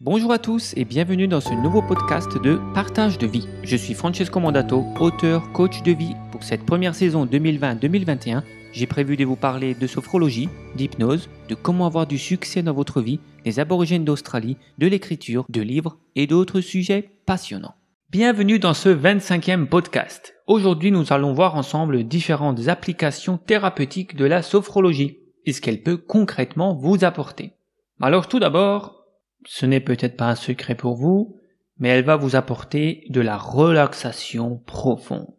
Bonjour 0.00 0.30
à 0.30 0.38
tous 0.38 0.74
et 0.76 0.84
bienvenue 0.84 1.26
dans 1.26 1.40
ce 1.40 1.52
nouveau 1.52 1.82
podcast 1.82 2.40
de 2.40 2.60
Partage 2.72 3.18
de 3.18 3.26
vie. 3.26 3.48
Je 3.64 3.74
suis 3.74 3.94
Francesco 3.94 4.38
Mandato, 4.38 4.84
auteur, 5.00 5.50
coach 5.50 5.82
de 5.82 5.90
vie. 5.90 6.14
Pour 6.30 6.44
cette 6.44 6.64
première 6.64 6.94
saison 6.94 7.26
2020-2021, 7.26 8.44
j'ai 8.70 8.86
prévu 8.86 9.16
de 9.16 9.24
vous 9.24 9.34
parler 9.34 9.74
de 9.74 9.86
sophrologie, 9.88 10.48
d'hypnose, 10.76 11.28
de 11.48 11.56
comment 11.56 11.84
avoir 11.84 12.06
du 12.06 12.16
succès 12.16 12.62
dans 12.62 12.74
votre 12.74 13.00
vie, 13.00 13.18
des 13.44 13.58
aborigènes 13.58 14.04
d'Australie, 14.04 14.56
de 14.78 14.86
l'écriture, 14.86 15.44
de 15.48 15.62
livres 15.62 15.96
et 16.14 16.28
d'autres 16.28 16.60
sujets 16.60 17.10
passionnants. 17.26 17.74
Bienvenue 18.08 18.60
dans 18.60 18.74
ce 18.74 18.90
25e 18.90 19.66
podcast. 19.66 20.36
Aujourd'hui, 20.46 20.92
nous 20.92 21.12
allons 21.12 21.32
voir 21.32 21.56
ensemble 21.56 22.04
différentes 22.04 22.68
applications 22.68 23.36
thérapeutiques 23.36 24.14
de 24.14 24.26
la 24.26 24.42
sophrologie 24.42 25.18
et 25.44 25.52
ce 25.52 25.60
qu'elle 25.60 25.82
peut 25.82 25.96
concrètement 25.96 26.76
vous 26.76 27.02
apporter. 27.02 27.54
Alors 28.00 28.28
tout 28.28 28.38
d'abord, 28.38 28.97
ce 29.44 29.66
n'est 29.66 29.80
peut-être 29.80 30.16
pas 30.16 30.28
un 30.28 30.34
secret 30.34 30.74
pour 30.74 30.96
vous, 30.96 31.38
mais 31.78 31.88
elle 31.88 32.04
va 32.04 32.16
vous 32.16 32.36
apporter 32.36 33.04
de 33.08 33.20
la 33.20 33.36
relaxation 33.36 34.58
profonde. 34.58 35.34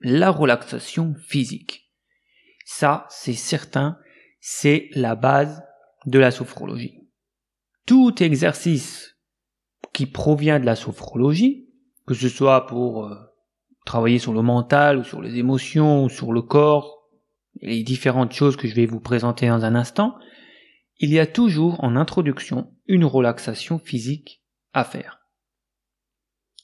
La 0.00 0.30
relaxation 0.30 1.14
physique. 1.28 1.90
Ça, 2.64 3.06
c'est 3.10 3.34
certain, 3.34 3.98
c'est 4.40 4.88
la 4.92 5.14
base 5.14 5.62
de 6.06 6.18
la 6.18 6.30
sophrologie. 6.30 6.98
Tout 7.86 8.22
exercice 8.22 9.16
qui 9.92 10.06
provient 10.06 10.60
de 10.60 10.66
la 10.66 10.76
sophrologie, 10.76 11.68
que 12.06 12.14
ce 12.14 12.28
soit 12.28 12.66
pour 12.66 13.06
euh, 13.06 13.14
travailler 13.84 14.18
sur 14.18 14.32
le 14.32 14.42
mental 14.42 14.98
ou 14.98 15.04
sur 15.04 15.20
les 15.20 15.36
émotions 15.36 16.04
ou 16.04 16.08
sur 16.08 16.32
le 16.32 16.42
corps, 16.42 17.08
les 17.60 17.82
différentes 17.82 18.32
choses 18.32 18.56
que 18.56 18.68
je 18.68 18.74
vais 18.74 18.86
vous 18.86 19.00
présenter 19.00 19.48
dans 19.48 19.64
un 19.64 19.74
instant, 19.74 20.14
il 21.02 21.10
y 21.10 21.18
a 21.18 21.26
toujours 21.26 21.82
en 21.82 21.96
introduction 21.96 22.70
une 22.86 23.06
relaxation 23.06 23.78
physique 23.78 24.42
à 24.74 24.84
faire. 24.84 25.20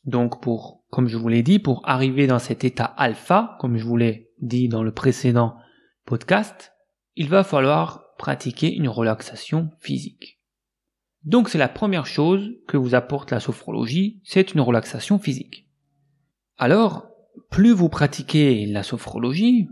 Donc 0.05 0.43
pour, 0.43 0.85
comme 0.91 1.09
je 1.09 1.17
vous 1.17 1.29
l'ai 1.29 1.43
dit, 1.43 1.59
pour 1.59 1.81
arriver 1.89 2.27
dans 2.27 2.39
cet 2.39 2.63
état 2.63 2.85
alpha, 2.85 3.57
comme 3.61 3.79
je 3.79 3.85
vous 3.87 3.97
l'ai 3.97 4.31
dit 4.43 4.69
dans 4.69 4.83
le 4.83 4.93
précédent 4.93 5.57
podcast, 6.05 6.75
il 7.17 7.31
va 7.31 7.45
falloir 7.45 8.15
pratiquer 8.19 8.75
une 8.75 8.91
relaxation 8.91 9.71
physique. 9.81 10.39
Donc 11.25 11.49
c'est 11.49 11.59
la 11.59 11.71
première 11.71 12.07
chose 12.07 12.53
que 12.69 12.77
vous 12.77 12.95
apporte 12.95 13.31
la 13.31 13.41
sophrologie, 13.41 14.21
c'est 14.23 14.53
une 14.53 14.61
relaxation 14.61 15.19
physique. 15.19 15.67
Alors, 16.59 17.09
plus 17.51 17.73
vous 17.73 17.89
pratiquez 17.89 18.67
la 18.67 18.83
sophrologie 18.83 19.69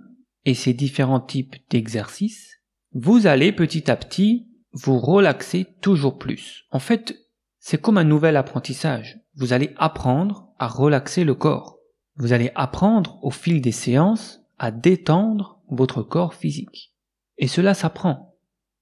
et 0.46 0.54
ses 0.54 0.72
différents 0.72 1.20
types 1.20 1.56
d'exercices, 1.68 2.62
vous 2.92 3.26
allez 3.26 3.52
petit 3.52 3.90
à 3.90 3.96
petit 3.96 4.48
vous 4.74 4.98
relaxez 4.98 5.66
toujours 5.80 6.18
plus. 6.18 6.66
En 6.70 6.80
fait, 6.80 7.16
c'est 7.58 7.80
comme 7.80 7.96
un 7.96 8.04
nouvel 8.04 8.36
apprentissage. 8.36 9.20
Vous 9.36 9.52
allez 9.52 9.72
apprendre 9.76 10.48
à 10.58 10.66
relaxer 10.66 11.24
le 11.24 11.34
corps. 11.34 11.78
Vous 12.16 12.32
allez 12.32 12.50
apprendre 12.54 13.18
au 13.22 13.30
fil 13.30 13.60
des 13.60 13.72
séances 13.72 14.40
à 14.58 14.70
détendre 14.70 15.60
votre 15.68 16.02
corps 16.02 16.34
physique. 16.34 16.92
Et 17.38 17.46
cela 17.46 17.72
s'apprend. 17.74 18.36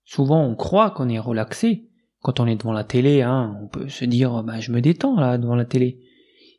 Souvent 0.04 0.42
on 0.44 0.56
croit 0.56 0.90
qu'on 0.90 1.08
est 1.08 1.18
relaxé. 1.18 1.88
Quand 2.20 2.40
on 2.40 2.46
est 2.46 2.56
devant 2.56 2.72
la 2.72 2.84
télé, 2.84 3.22
hein, 3.22 3.58
on 3.62 3.68
peut 3.68 3.88
se 3.88 4.04
dire 4.04 4.42
bah, 4.42 4.60
je 4.60 4.72
me 4.72 4.80
détends 4.80 5.18
là 5.18 5.38
devant 5.38 5.56
la 5.56 5.64
télé. 5.64 6.00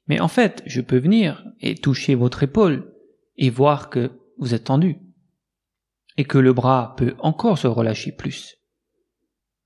Mais 0.07 0.19
en 0.19 0.27
fait, 0.27 0.61
je 0.65 0.81
peux 0.81 0.97
venir 0.97 1.43
et 1.59 1.75
toucher 1.75 2.15
votre 2.15 2.43
épaule 2.43 2.93
et 3.37 3.49
voir 3.49 3.89
que 3.89 4.11
vous 4.37 4.53
êtes 4.53 4.65
tendu. 4.65 4.99
Et 6.17 6.25
que 6.25 6.37
le 6.37 6.53
bras 6.53 6.95
peut 6.97 7.15
encore 7.19 7.57
se 7.57 7.67
relâcher 7.67 8.11
plus. 8.11 8.57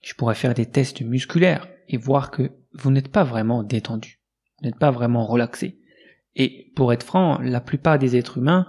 Je 0.08 0.13
pourrais 0.13 0.36
faire 0.36 0.53
des 0.53 0.66
tests 0.66 1.02
musculaires 1.02 1.67
et 1.89 1.97
voir 1.97 2.31
que 2.31 2.50
vous 2.72 2.91
n'êtes 2.91 3.09
pas 3.09 3.25
vraiment 3.25 3.61
détendu. 3.61 4.22
Vous 4.58 4.66
n'êtes 4.66 4.80
pas 4.80 4.89
vraiment 4.89 5.25
relaxé. 5.25 5.81
Et 6.33 6.72
pour 6.77 6.94
être 6.94 7.03
franc, 7.03 7.39
la 7.41 7.59
plupart 7.59 7.99
des 7.99 8.16
êtres 8.16 8.38
humains 8.38 8.67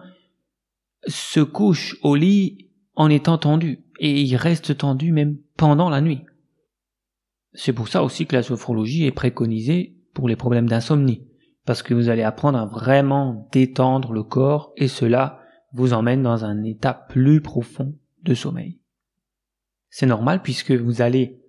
se 1.06 1.39
couchent 1.39 1.96
au 2.02 2.17
lit 2.17 2.73
en 2.96 3.08
étant 3.08 3.39
tendus. 3.39 3.85
Et 4.01 4.20
ils 4.20 4.35
restent 4.35 4.79
tendus 4.79 5.13
même 5.13 5.39
pendant 5.57 5.90
la 5.90 6.01
nuit. 6.01 6.23
C'est 7.52 7.73
pour 7.73 7.86
ça 7.86 8.02
aussi 8.02 8.27
que 8.27 8.34
la 8.34 8.42
sophrologie 8.42 9.07
est 9.07 9.13
préconisée 9.13 9.96
pour 10.14 10.29
les 10.29 10.34
problèmes 10.34 10.68
d'insomnie. 10.68 11.29
Parce 11.64 11.84
que 11.84 11.95
vous 11.95 12.08
allez 12.08 12.24
apprendre 12.24 12.58
à 12.58 12.67
vraiment 12.67 13.48
détendre 13.52 14.13
le 14.13 14.24
corps 14.24 14.73
et 14.77 14.89
cela 14.89 15.39
vous 15.73 15.92
emmène 15.92 16.24
dans 16.24 16.45
un 16.45 16.64
état 16.64 16.95
plus 16.95 17.40
profond 17.40 17.95
de 18.24 18.34
sommeil. 18.34 18.77
C'est 19.91 20.07
normal 20.07 20.43
puisque 20.43 20.73
vous 20.73 21.03
allez, 21.03 21.43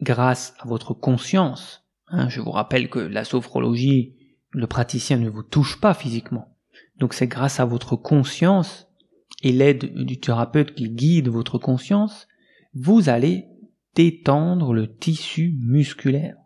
grâce 0.00 0.54
à 0.58 0.66
votre 0.66 0.94
conscience, 0.94 1.84
hein, 2.08 2.28
je 2.28 2.40
vous 2.40 2.50
rappelle 2.50 2.88
que 2.88 2.98
la 2.98 3.24
sophrologie, 3.24 4.16
le 4.50 4.66
praticien 4.66 5.16
ne 5.18 5.28
vous 5.28 5.42
touche 5.42 5.80
pas 5.80 5.94
physiquement. 5.94 6.56
Donc 6.96 7.14
c'est 7.14 7.26
grâce 7.26 7.60
à 7.60 7.64
votre 7.64 7.96
conscience 7.96 8.88
et 9.42 9.52
l'aide 9.52 9.94
du 10.04 10.18
thérapeute 10.18 10.74
qui 10.74 10.90
guide 10.90 11.28
votre 11.28 11.58
conscience, 11.58 12.28
vous 12.72 13.08
allez 13.08 13.46
détendre 13.94 14.72
le 14.72 14.96
tissu 14.96 15.56
musculaire. 15.60 16.36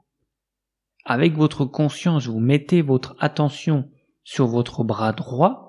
Avec 1.04 1.34
votre 1.34 1.64
conscience, 1.64 2.26
vous 2.26 2.40
mettez 2.40 2.82
votre 2.82 3.16
attention 3.18 3.90
sur 4.24 4.46
votre 4.46 4.84
bras 4.84 5.12
droit, 5.12 5.68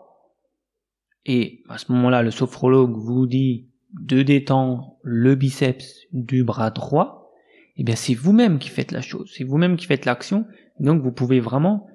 et 1.26 1.64
à 1.70 1.78
ce 1.78 1.92
moment-là, 1.92 2.24
le 2.24 2.32
sophrologue 2.32 2.98
vous 2.98 3.28
dit 3.28 3.69
de 3.94 4.22
détendre 4.22 4.98
le 5.04 5.36
biceps 5.36 6.08
du 6.12 6.44
bras 6.44 6.72
droit, 6.72 7.32
eh 7.76 7.84
bien 7.84 7.96
c'est 7.96 8.14
vous-même 8.14 8.60
qui 8.60 8.70
faites 8.70 8.92
la 8.92 9.02
chose, 9.02 9.32
c'est 9.36 9.44
vous-même 9.44 9.78
qui 9.78 9.86
faites 9.86 10.06
l'action, 10.06 10.46
donc 10.80 11.02
vous 11.02 11.12
pouvez 11.12 11.40
vraiment 11.40 11.88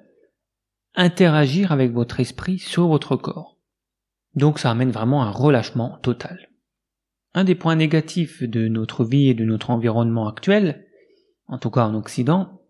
interagir 0.95 1.71
avec 1.71 1.91
votre 1.91 2.19
esprit 2.19 2.59
sur 2.59 2.87
votre 2.87 3.15
corps. 3.15 3.57
Donc 4.33 4.59
ça 4.59 4.71
amène 4.71 4.91
vraiment 4.91 5.23
un 5.23 5.31
relâchement 5.31 5.97
total. 6.01 6.49
Un 7.33 7.43
des 7.43 7.55
points 7.55 7.75
négatifs 7.75 8.43
de 8.43 8.67
notre 8.67 9.03
vie 9.03 9.29
et 9.29 9.33
de 9.33 9.45
notre 9.45 9.69
environnement 9.69 10.27
actuel, 10.27 10.85
en 11.47 11.57
tout 11.57 11.69
cas 11.69 11.85
en 11.85 11.95
Occident, 11.95 12.61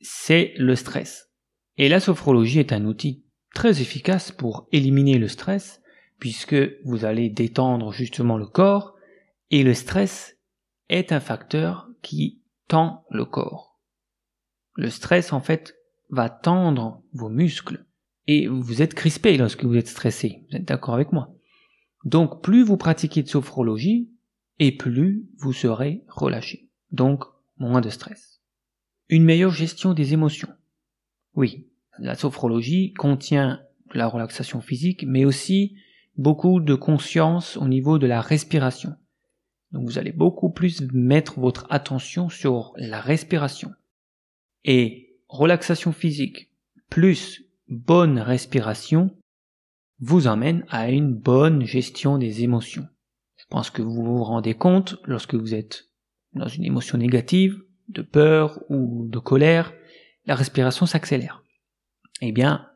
c'est 0.00 0.52
le 0.56 0.76
stress. 0.76 1.30
Et 1.76 1.88
la 1.88 2.00
sophrologie 2.00 2.58
est 2.58 2.72
un 2.72 2.84
outil 2.84 3.24
très 3.54 3.80
efficace 3.80 4.32
pour 4.32 4.68
éliminer 4.72 5.18
le 5.18 5.28
stress 5.28 5.80
puisque 6.24 6.56
vous 6.84 7.04
allez 7.04 7.28
détendre 7.28 7.92
justement 7.92 8.38
le 8.38 8.46
corps, 8.46 8.94
et 9.50 9.62
le 9.62 9.74
stress 9.74 10.38
est 10.88 11.12
un 11.12 11.20
facteur 11.20 11.90
qui 12.00 12.40
tend 12.66 13.04
le 13.10 13.26
corps. 13.26 13.78
Le 14.74 14.88
stress, 14.88 15.34
en 15.34 15.42
fait, 15.42 15.76
va 16.08 16.30
tendre 16.30 17.02
vos 17.12 17.28
muscles, 17.28 17.84
et 18.26 18.46
vous 18.46 18.80
êtes 18.80 18.94
crispé 18.94 19.36
lorsque 19.36 19.66
vous 19.66 19.76
êtes 19.76 19.88
stressé, 19.88 20.46
vous 20.48 20.56
êtes 20.56 20.64
d'accord 20.64 20.94
avec 20.94 21.12
moi? 21.12 21.34
Donc 22.06 22.42
plus 22.42 22.62
vous 22.62 22.78
pratiquez 22.78 23.22
de 23.22 23.28
sophrologie, 23.28 24.08
et 24.58 24.74
plus 24.74 25.28
vous 25.36 25.52
serez 25.52 26.04
relâché. 26.08 26.70
Donc 26.90 27.24
moins 27.58 27.82
de 27.82 27.90
stress. 27.90 28.40
Une 29.10 29.24
meilleure 29.24 29.52
gestion 29.52 29.92
des 29.92 30.14
émotions. 30.14 30.48
Oui, 31.34 31.66
la 31.98 32.14
sophrologie 32.14 32.94
contient 32.94 33.60
la 33.92 34.06
relaxation 34.06 34.62
physique, 34.62 35.04
mais 35.06 35.26
aussi 35.26 35.76
beaucoup 36.16 36.60
de 36.60 36.74
conscience 36.74 37.56
au 37.56 37.66
niveau 37.68 37.98
de 37.98 38.06
la 38.06 38.20
respiration. 38.20 38.94
Donc 39.72 39.86
vous 39.86 39.98
allez 39.98 40.12
beaucoup 40.12 40.50
plus 40.50 40.82
mettre 40.92 41.40
votre 41.40 41.66
attention 41.70 42.28
sur 42.28 42.72
la 42.76 43.00
respiration. 43.00 43.72
Et 44.64 45.16
relaxation 45.28 45.92
physique 45.92 46.50
plus 46.90 47.42
bonne 47.68 48.18
respiration 48.18 49.10
vous 50.00 50.26
emmène 50.26 50.64
à 50.68 50.90
une 50.90 51.12
bonne 51.12 51.64
gestion 51.64 52.18
des 52.18 52.42
émotions. 52.42 52.86
Je 53.36 53.44
pense 53.48 53.70
que 53.70 53.82
vous 53.82 54.04
vous 54.04 54.22
rendez 54.22 54.54
compte 54.54 54.96
lorsque 55.04 55.34
vous 55.34 55.54
êtes 55.54 55.88
dans 56.34 56.48
une 56.48 56.64
émotion 56.64 56.98
négative, 56.98 57.60
de 57.88 58.02
peur 58.02 58.60
ou 58.68 59.06
de 59.08 59.18
colère, 59.18 59.72
la 60.26 60.34
respiration 60.34 60.86
s'accélère. 60.86 61.42
Eh 62.20 62.32
bien, 62.32 62.68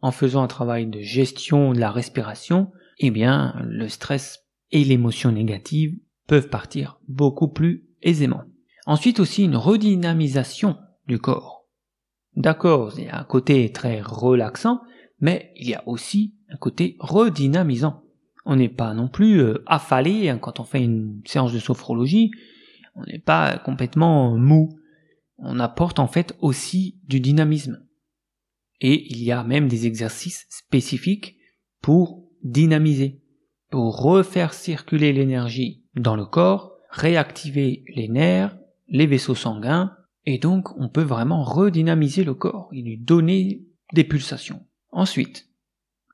en 0.00 0.10
faisant 0.10 0.42
un 0.42 0.48
travail 0.48 0.86
de 0.86 1.00
gestion 1.00 1.72
de 1.72 1.78
la 1.78 1.90
respiration, 1.90 2.72
eh 2.98 3.10
bien, 3.10 3.54
le 3.64 3.88
stress 3.88 4.46
et 4.70 4.84
l'émotion 4.84 5.32
négative 5.32 5.98
peuvent 6.26 6.48
partir 6.48 6.98
beaucoup 7.08 7.48
plus 7.48 7.86
aisément. 8.02 8.44
Ensuite 8.86 9.20
aussi 9.20 9.44
une 9.44 9.56
redynamisation 9.56 10.76
du 11.06 11.18
corps. 11.18 11.66
D'accord, 12.36 12.92
il 12.98 13.04
y 13.04 13.08
a 13.08 13.20
un 13.20 13.24
côté 13.24 13.70
très 13.72 14.00
relaxant, 14.00 14.82
mais 15.20 15.52
il 15.56 15.68
y 15.68 15.74
a 15.74 15.86
aussi 15.88 16.34
un 16.50 16.56
côté 16.56 16.96
redynamisant. 17.00 18.02
On 18.44 18.56
n'est 18.56 18.68
pas 18.68 18.94
non 18.94 19.08
plus 19.08 19.40
euh, 19.40 19.62
affalé 19.66 20.28
hein, 20.28 20.38
quand 20.38 20.60
on 20.60 20.64
fait 20.64 20.82
une 20.82 21.20
séance 21.24 21.52
de 21.52 21.58
sophrologie, 21.58 22.30
on 22.94 23.02
n'est 23.04 23.18
pas 23.18 23.58
complètement 23.58 24.36
mou. 24.36 24.78
On 25.38 25.58
apporte 25.58 25.98
en 25.98 26.06
fait 26.06 26.36
aussi 26.40 26.98
du 27.04 27.20
dynamisme. 27.20 27.82
Et 28.80 29.10
il 29.10 29.22
y 29.22 29.32
a 29.32 29.42
même 29.42 29.68
des 29.68 29.86
exercices 29.86 30.46
spécifiques 30.48 31.36
pour 31.82 32.25
dynamiser, 32.50 33.20
pour 33.70 34.00
refaire 34.00 34.54
circuler 34.54 35.12
l'énergie 35.12 35.82
dans 35.94 36.16
le 36.16 36.24
corps, 36.24 36.76
réactiver 36.90 37.84
les 37.94 38.08
nerfs, 38.08 38.56
les 38.88 39.06
vaisseaux 39.06 39.34
sanguins, 39.34 39.96
Et 40.28 40.38
donc, 40.38 40.76
on 40.76 40.88
peut 40.88 41.02
vraiment 41.02 41.44
redynamiser 41.44 42.24
le 42.24 42.34
corps 42.34 42.68
et 42.72 42.82
lui 42.82 42.98
donner 42.98 43.62
des 43.92 44.02
pulsations. 44.02 44.66
Ensuite, 44.90 45.48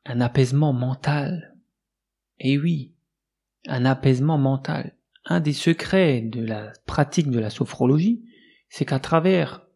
un 0.05 0.21
apaisement 0.21 0.75
mental. 0.75 1.57
Et 2.39 2.59
oui, 2.59 2.93
un 3.67 3.87
apaisement 3.87 4.37
mental. 4.37 4.95
Un 5.25 5.41
des 5.41 5.55
secrets 5.55 6.21
de 6.21 6.45
la 6.45 6.73
pratique 6.85 7.31
de 7.31 7.39
la 7.39 7.49
sophrologie, 7.49 8.23
c'est 8.69 8.85
qu'à 8.85 8.99
travers 8.99 9.67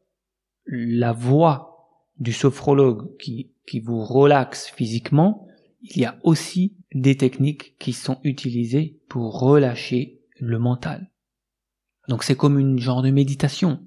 la 0.66 1.12
voix 1.12 1.88
du 2.18 2.32
sophrologue 2.32 3.16
qui, 3.18 3.52
qui 3.66 3.80
vous 3.80 4.04
relaxe 4.04 4.68
physiquement, 4.68 5.46
il 5.82 5.98
y 5.98 6.04
a 6.04 6.18
aussi 6.22 6.76
des 6.94 7.16
techniques 7.16 7.76
qui 7.78 7.92
sont 7.92 8.18
utilisées 8.24 9.00
pour 9.08 9.38
relâcher 9.38 10.20
le 10.38 10.58
mental. 10.58 11.10
Donc 12.08 12.22
c'est 12.22 12.36
comme 12.36 12.58
une 12.58 12.78
genre 12.78 13.02
de 13.02 13.10
méditation. 13.10 13.80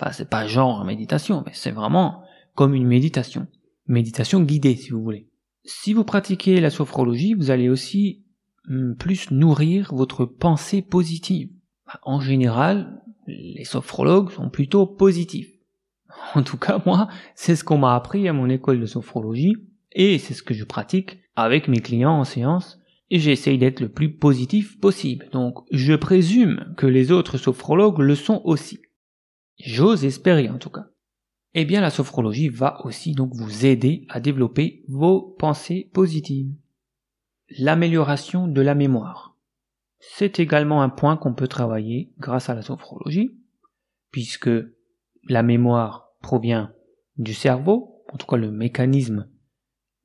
Enfin, 0.00 0.12
c'est 0.12 0.28
pas 0.28 0.46
genre 0.46 0.84
méditation, 0.84 1.42
mais 1.44 1.52
c'est 1.54 1.70
vraiment 1.70 2.22
comme 2.54 2.74
une 2.74 2.86
méditation. 2.86 3.46
Méditation 3.86 4.42
guidée, 4.42 4.76
si 4.76 4.90
vous 4.90 5.02
voulez. 5.02 5.28
Si 5.64 5.92
vous 5.92 6.04
pratiquez 6.04 6.60
la 6.60 6.70
sophrologie, 6.70 7.34
vous 7.34 7.50
allez 7.50 7.68
aussi 7.68 8.24
hmm, 8.68 8.94
plus 8.94 9.30
nourrir 9.30 9.94
votre 9.94 10.24
pensée 10.24 10.82
positive. 10.82 11.50
Bah, 11.86 12.00
en 12.04 12.20
général, 12.20 13.02
les 13.26 13.64
sophrologues 13.64 14.30
sont 14.30 14.50
plutôt 14.50 14.86
positifs. 14.86 15.52
En 16.34 16.42
tout 16.42 16.56
cas, 16.56 16.82
moi, 16.86 17.08
c'est 17.34 17.56
ce 17.56 17.64
qu'on 17.64 17.78
m'a 17.78 17.94
appris 17.94 18.28
à 18.28 18.32
mon 18.32 18.48
école 18.48 18.80
de 18.80 18.86
sophrologie 18.86 19.56
et 19.92 20.18
c'est 20.18 20.34
ce 20.34 20.42
que 20.42 20.54
je 20.54 20.64
pratique 20.64 21.18
avec 21.38 21.68
mes 21.68 21.80
clients 21.80 22.18
en 22.18 22.24
séance 22.24 22.78
j'essaye 23.10 23.56
d'être 23.56 23.80
le 23.80 23.88
plus 23.88 24.12
positif 24.12 24.78
possible. 24.78 25.28
Donc, 25.32 25.64
je 25.70 25.94
présume 25.94 26.74
que 26.76 26.86
les 26.86 27.10
autres 27.10 27.38
sophrologues 27.38 28.00
le 28.00 28.14
sont 28.14 28.42
aussi. 28.44 28.82
J'ose 29.58 30.04
espérer 30.04 30.50
en 30.50 30.58
tout 30.58 30.70
cas. 30.70 30.88
Eh 31.54 31.64
bien, 31.64 31.80
la 31.80 31.90
sophrologie 31.90 32.48
va 32.48 32.84
aussi 32.84 33.12
donc 33.12 33.34
vous 33.34 33.64
aider 33.64 34.04
à 34.10 34.20
développer 34.20 34.84
vos 34.88 35.22
pensées 35.22 35.90
positives. 35.94 36.52
L'amélioration 37.58 38.46
de 38.46 38.60
la 38.60 38.74
mémoire. 38.74 39.36
C'est 39.98 40.38
également 40.38 40.82
un 40.82 40.90
point 40.90 41.16
qu'on 41.16 41.34
peut 41.34 41.48
travailler 41.48 42.12
grâce 42.18 42.50
à 42.50 42.54
la 42.54 42.62
sophrologie, 42.62 43.36
puisque 44.12 44.50
la 45.28 45.42
mémoire 45.42 46.10
provient 46.20 46.70
du 47.16 47.32
cerveau, 47.32 48.04
en 48.12 48.18
tout 48.18 48.26
cas 48.26 48.36
le 48.36 48.50
mécanisme 48.50 49.28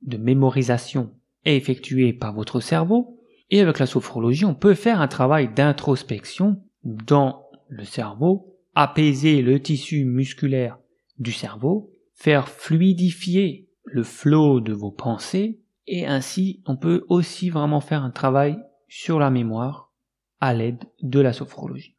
de 0.02 0.16
mémorisation 0.16 1.12
est 1.44 1.56
effectué 1.56 2.12
par 2.12 2.34
votre 2.34 2.60
cerveau, 2.60 3.20
et 3.50 3.60
avec 3.60 3.78
la 3.78 3.86
sophrologie, 3.86 4.44
on 4.44 4.54
peut 4.54 4.74
faire 4.74 5.00
un 5.00 5.08
travail 5.08 5.52
d'introspection 5.52 6.62
dans 6.82 7.46
le 7.68 7.84
cerveau, 7.84 8.56
apaiser 8.74 9.42
le 9.42 9.60
tissu 9.60 10.04
musculaire 10.04 10.78
du 11.18 11.32
cerveau, 11.32 11.92
faire 12.14 12.48
fluidifier 12.48 13.68
le 13.84 14.02
flot 14.02 14.60
de 14.60 14.72
vos 14.72 14.90
pensées, 14.90 15.60
et 15.86 16.06
ainsi 16.06 16.62
on 16.66 16.76
peut 16.76 17.04
aussi 17.08 17.50
vraiment 17.50 17.80
faire 17.80 18.02
un 18.02 18.10
travail 18.10 18.56
sur 18.88 19.18
la 19.18 19.30
mémoire 19.30 19.92
à 20.40 20.54
l'aide 20.54 20.84
de 21.02 21.20
la 21.20 21.32
sophrologie. 21.32 21.96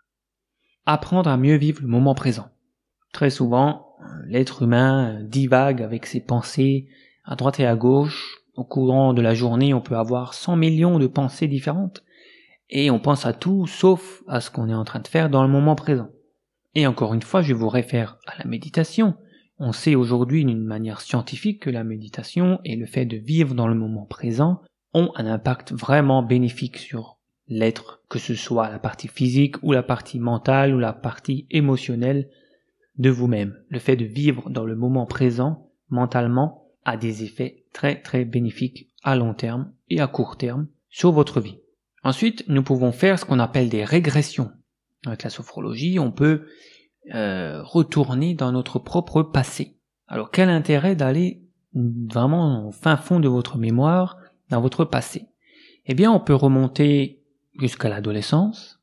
Apprendre 0.86 1.30
à 1.30 1.38
mieux 1.38 1.56
vivre 1.56 1.82
le 1.82 1.88
moment 1.88 2.16
présent. 2.16 2.50
Très 3.14 3.30
souvent, 3.30 3.96
l'être 4.26 4.64
humain 4.64 5.24
divague 5.24 5.82
avec 5.82 6.06
ses 6.06 6.20
pensées 6.20 6.88
à 7.24 7.36
droite 7.36 7.60
et 7.60 7.66
à 7.66 7.76
gauche. 7.76 8.45
Au 8.56 8.64
courant 8.64 9.14
de 9.14 9.22
la 9.22 9.34
journée, 9.34 9.74
on 9.74 9.82
peut 9.82 9.98
avoir 9.98 10.34
100 10.34 10.56
millions 10.56 10.98
de 10.98 11.08
pensées 11.08 11.48
différentes. 11.48 12.04
Et 12.70 12.90
on 12.90 13.00
pense 13.00 13.26
à 13.26 13.34
tout 13.34 13.68
sauf 13.68 14.24
à 14.28 14.40
ce 14.40 14.50
qu'on 14.50 14.70
est 14.70 14.74
en 14.74 14.86
train 14.86 15.02
de 15.02 15.08
faire 15.08 15.30
dans 15.30 15.44
le 15.44 15.50
moment 15.50 15.76
présent. 15.76 16.10
Et 16.74 16.88
encore 16.88 17.14
une 17.14 17.22
fois, 17.22 17.42
je 17.42 17.54
vous 17.54 17.70
réfère 17.70 18.18
à 18.26 18.38
la 18.40 18.46
méditation. 18.46 19.16
On 19.60 19.72
sait 19.72 19.96
aujourd'hui 19.96 20.44
d'une 20.46 20.64
manière 20.64 21.02
scientifique 21.02 21.62
que 21.62 21.70
la 21.70 21.84
méditation 21.84 22.60
et 22.64 22.76
le 22.76 22.86
fait 22.86 23.06
de 23.06 23.18
vivre 23.18 23.56
dans 23.56 23.68
le 23.68 23.76
moment 23.76 24.06
présent 24.06 24.62
ont 24.94 25.12
un 25.16 25.26
impact 25.26 25.74
vraiment 25.74 26.24
bénéfique 26.24 26.78
sur 26.78 27.18
l'être, 27.48 28.02
que 28.10 28.20
ce 28.20 28.36
soit 28.36 28.70
la 28.70 28.80
partie 28.80 29.08
physique 29.08 29.62
ou 29.64 29.72
la 29.72 29.84
partie 29.84 30.20
mentale 30.20 30.74
ou 30.74 30.80
la 30.80 30.94
partie 30.94 31.46
émotionnelle 31.52 32.30
de 32.98 33.10
vous-même. 33.10 33.56
Le 33.70 33.80
fait 33.80 33.96
de 33.96 34.06
vivre 34.06 34.50
dans 34.50 34.66
le 34.66 34.76
moment 34.76 35.06
présent 35.06 35.70
mentalement 35.90 36.65
a 36.86 36.98
des 36.98 37.24
effets 37.24 37.66
très 37.74 38.02
très 38.02 38.26
bénéfiques 38.26 38.90
à 39.04 39.16
long 39.16 39.34
terme 39.34 39.74
et 39.90 40.00
à 40.00 40.08
court 40.08 40.38
terme 40.38 40.68
sur 40.90 41.12
votre 41.12 41.42
vie. 41.42 41.58
Ensuite, 42.04 42.46
nous 42.48 42.64
pouvons 42.64 42.92
faire 42.92 43.20
ce 43.20 43.26
qu'on 43.26 43.40
appelle 43.40 43.70
des 43.70 43.84
régressions 43.84 44.52
avec 45.06 45.24
la 45.24 45.30
sophrologie, 45.30 46.00
on 46.00 46.12
peut 46.12 46.46
euh, 47.14 47.62
retourner 47.64 48.34
dans 48.34 48.52
notre 48.52 48.80
propre 48.80 49.24
passé. 49.24 49.78
Alors 50.08 50.32
quel 50.32 50.50
intérêt 50.50 50.96
d'aller 50.96 51.44
vraiment 51.74 52.68
au 52.68 52.72
fin 52.72 52.98
fond 52.98 53.20
de 53.20 53.28
votre 53.28 53.58
mémoire, 53.58 54.18
dans 54.50 54.62
votre 54.62 54.86
passé? 54.86 55.28
Eh 55.86 55.94
bien, 55.94 56.12
on 56.12 56.20
peut 56.20 56.34
remonter 56.34 57.22
jusqu'à 57.60 57.90
l'adolescence. 57.90 58.82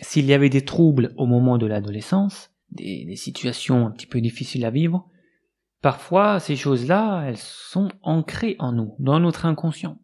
S'il 0.00 0.26
y 0.26 0.32
avait 0.32 0.50
des 0.50 0.64
troubles 0.64 1.12
au 1.16 1.26
moment 1.26 1.58
de 1.58 1.66
l'adolescence, 1.66 2.50
des, 2.70 3.04
des, 3.04 3.16
situations 3.16 3.86
un 3.86 3.90
petit 3.90 4.06
peu 4.06 4.20
difficiles 4.20 4.64
à 4.64 4.70
vivre, 4.70 5.08
parfois 5.80 6.40
ces 6.40 6.56
choses-là, 6.56 7.24
elles 7.26 7.36
sont 7.36 7.90
ancrées 8.02 8.56
en 8.58 8.72
nous, 8.72 8.94
dans 8.98 9.20
notre 9.20 9.46
inconscient, 9.46 9.98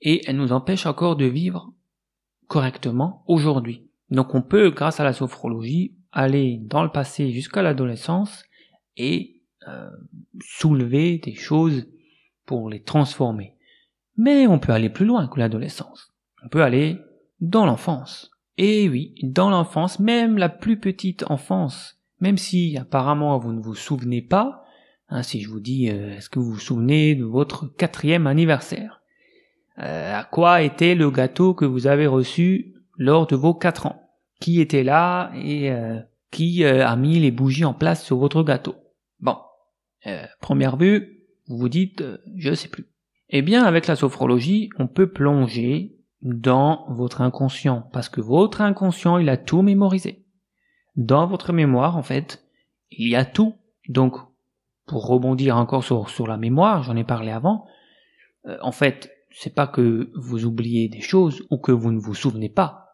et 0.00 0.22
elles 0.26 0.36
nous 0.36 0.52
empêchent 0.52 0.86
encore 0.86 1.16
de 1.16 1.26
vivre 1.26 1.72
correctement 2.46 3.24
aujourd'hui. 3.26 3.88
Donc 4.10 4.34
on 4.34 4.42
peut, 4.42 4.70
grâce 4.70 5.00
à 5.00 5.04
la 5.04 5.12
sophrologie, 5.12 5.94
aller 6.12 6.58
dans 6.62 6.82
le 6.82 6.90
passé 6.90 7.30
jusqu'à 7.30 7.62
l'adolescence 7.62 8.44
et 8.96 9.42
euh, 9.68 9.90
soulever 10.40 11.18
des 11.18 11.34
choses 11.34 11.86
pour 12.46 12.70
les 12.70 12.82
transformer. 12.82 13.54
Mais 14.16 14.46
on 14.46 14.58
peut 14.58 14.72
aller 14.72 14.88
plus 14.88 15.06
loin 15.06 15.28
que 15.28 15.38
l'adolescence. 15.38 16.12
On 16.42 16.48
peut 16.48 16.62
aller 16.62 16.98
dans 17.40 17.66
l'enfance. 17.66 18.30
Et 18.56 18.88
oui, 18.88 19.14
dans 19.22 19.50
l'enfance, 19.50 20.00
même 20.00 20.38
la 20.38 20.48
plus 20.48 20.80
petite 20.80 21.30
enfance, 21.30 22.00
même 22.20 22.38
si 22.38 22.76
apparemment 22.76 23.38
vous 23.38 23.52
ne 23.52 23.60
vous 23.60 23.74
souvenez 23.74 24.22
pas, 24.22 24.64
hein, 25.08 25.22
si 25.22 25.40
je 25.40 25.48
vous 25.48 25.60
dis 25.60 25.90
euh, 25.90 26.16
est-ce 26.16 26.30
que 26.30 26.38
vous 26.38 26.52
vous 26.52 26.58
souvenez 26.58 27.14
de 27.14 27.24
votre 27.24 27.66
quatrième 27.66 28.26
anniversaire? 28.26 29.00
Euh, 29.78 30.18
À 30.18 30.24
quoi 30.24 30.62
était 30.62 30.94
le 30.94 31.10
gâteau 31.10 31.54
que 31.54 31.64
vous 31.64 31.86
avez 31.86 32.06
reçu 32.06 32.74
lors 32.96 33.26
de 33.26 33.36
vos 33.36 33.54
quatre 33.54 33.86
ans? 33.86 34.02
Qui 34.40 34.60
était 34.60 34.84
là 34.84 35.32
et 35.34 35.70
euh, 35.70 36.00
qui 36.30 36.64
euh, 36.64 36.86
a 36.86 36.96
mis 36.96 37.18
les 37.18 37.30
bougies 37.30 37.64
en 37.64 37.74
place 37.74 38.04
sur 38.04 38.18
votre 38.18 38.42
gâteau? 38.42 38.76
Bon, 39.20 39.36
première 40.40 40.76
vue, 40.76 41.24
vous 41.48 41.58
vous 41.58 41.68
dites, 41.68 42.04
je 42.36 42.54
sais 42.54 42.68
plus. 42.68 42.86
Eh 43.30 43.42
bien, 43.42 43.64
avec 43.64 43.86
la 43.86 43.96
sophrologie, 43.96 44.70
on 44.78 44.86
peut 44.86 45.10
plonger 45.10 45.96
dans 46.22 46.86
votre 46.88 47.20
inconscient, 47.20 47.82
parce 47.92 48.08
que 48.08 48.20
votre 48.20 48.60
inconscient, 48.60 49.18
il 49.18 49.28
a 49.28 49.36
tout 49.36 49.62
mémorisé. 49.62 50.24
Dans 50.96 51.26
votre 51.26 51.52
mémoire, 51.52 51.96
en 51.96 52.02
fait, 52.02 52.44
il 52.90 53.08
y 53.08 53.16
a 53.16 53.24
tout. 53.24 53.54
Donc, 53.88 54.16
pour 54.88 55.06
rebondir 55.06 55.56
encore 55.56 55.84
sur, 55.84 56.26
la 56.26 56.36
mémoire, 56.36 56.82
j'en 56.82 56.96
ai 56.96 57.04
parlé 57.04 57.30
avant, 57.30 57.66
en 58.62 58.72
fait, 58.72 59.10
c'est 59.30 59.54
pas 59.54 59.66
que 59.66 60.10
vous 60.16 60.46
oubliez 60.46 60.88
des 60.88 61.00
choses 61.00 61.46
ou 61.50 61.58
que 61.58 61.72
vous 61.72 61.92
ne 61.92 62.00
vous 62.00 62.14
souvenez 62.14 62.48
pas. 62.48 62.86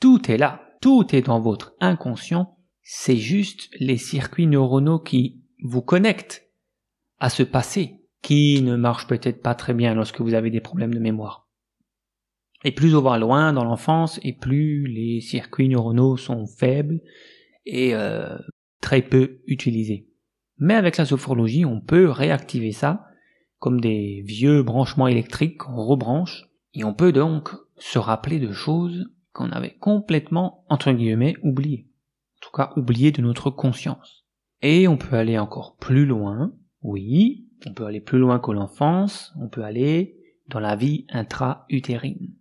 Tout 0.00 0.30
est 0.30 0.36
là, 0.36 0.62
tout 0.80 1.14
est 1.14 1.22
dans 1.22 1.40
votre 1.40 1.74
inconscient, 1.80 2.56
c'est 2.82 3.16
juste 3.16 3.68
les 3.80 3.96
circuits 3.96 4.46
neuronaux 4.46 4.98
qui 4.98 5.42
vous 5.62 5.82
connectent 5.82 6.48
à 7.18 7.30
ce 7.30 7.42
passé 7.42 7.98
qui 8.22 8.62
ne 8.62 8.76
marche 8.76 9.06
peut-être 9.06 9.42
pas 9.42 9.54
très 9.54 9.74
bien 9.74 9.94
lorsque 9.94 10.20
vous 10.20 10.34
avez 10.34 10.50
des 10.50 10.60
problèmes 10.60 10.94
de 10.94 10.98
mémoire. 10.98 11.48
Et 12.64 12.72
plus 12.72 12.96
on 12.96 13.02
va 13.02 13.18
loin 13.18 13.52
dans 13.52 13.64
l'enfance, 13.64 14.18
et 14.22 14.32
plus 14.32 14.86
les 14.86 15.20
circuits 15.20 15.68
neuronaux 15.68 16.16
sont 16.16 16.46
faibles 16.46 17.00
et 17.66 17.94
euh, 17.94 18.36
très 18.80 19.02
peu 19.02 19.40
utilisés. 19.46 20.07
Mais 20.58 20.74
avec 20.74 20.96
la 20.96 21.04
sophrologie, 21.04 21.64
on 21.64 21.80
peut 21.80 22.10
réactiver 22.10 22.72
ça 22.72 23.04
comme 23.58 23.80
des 23.80 24.22
vieux 24.24 24.62
branchements 24.62 25.08
électriques 25.08 25.58
qu'on 25.58 25.82
rebranche, 25.84 26.48
et 26.74 26.84
on 26.84 26.94
peut 26.94 27.12
donc 27.12 27.50
se 27.76 27.98
rappeler 27.98 28.38
de 28.38 28.52
choses 28.52 29.10
qu'on 29.32 29.50
avait 29.50 29.76
complètement, 29.78 30.64
entre 30.68 30.92
guillemets, 30.92 31.34
oublié. 31.42 31.88
En 32.36 32.46
tout 32.46 32.52
cas, 32.52 32.72
oublié 32.76 33.10
de 33.10 33.22
notre 33.22 33.50
conscience. 33.50 34.24
Et 34.62 34.86
on 34.86 34.96
peut 34.96 35.16
aller 35.16 35.38
encore 35.38 35.76
plus 35.76 36.06
loin, 36.06 36.52
oui, 36.82 37.48
on 37.66 37.74
peut 37.74 37.86
aller 37.86 38.00
plus 38.00 38.18
loin 38.18 38.38
que 38.38 38.52
l'enfance, 38.52 39.34
on 39.40 39.48
peut 39.48 39.64
aller 39.64 40.16
dans 40.48 40.60
la 40.60 40.76
vie 40.76 41.06
intra-utérine. 41.10 42.34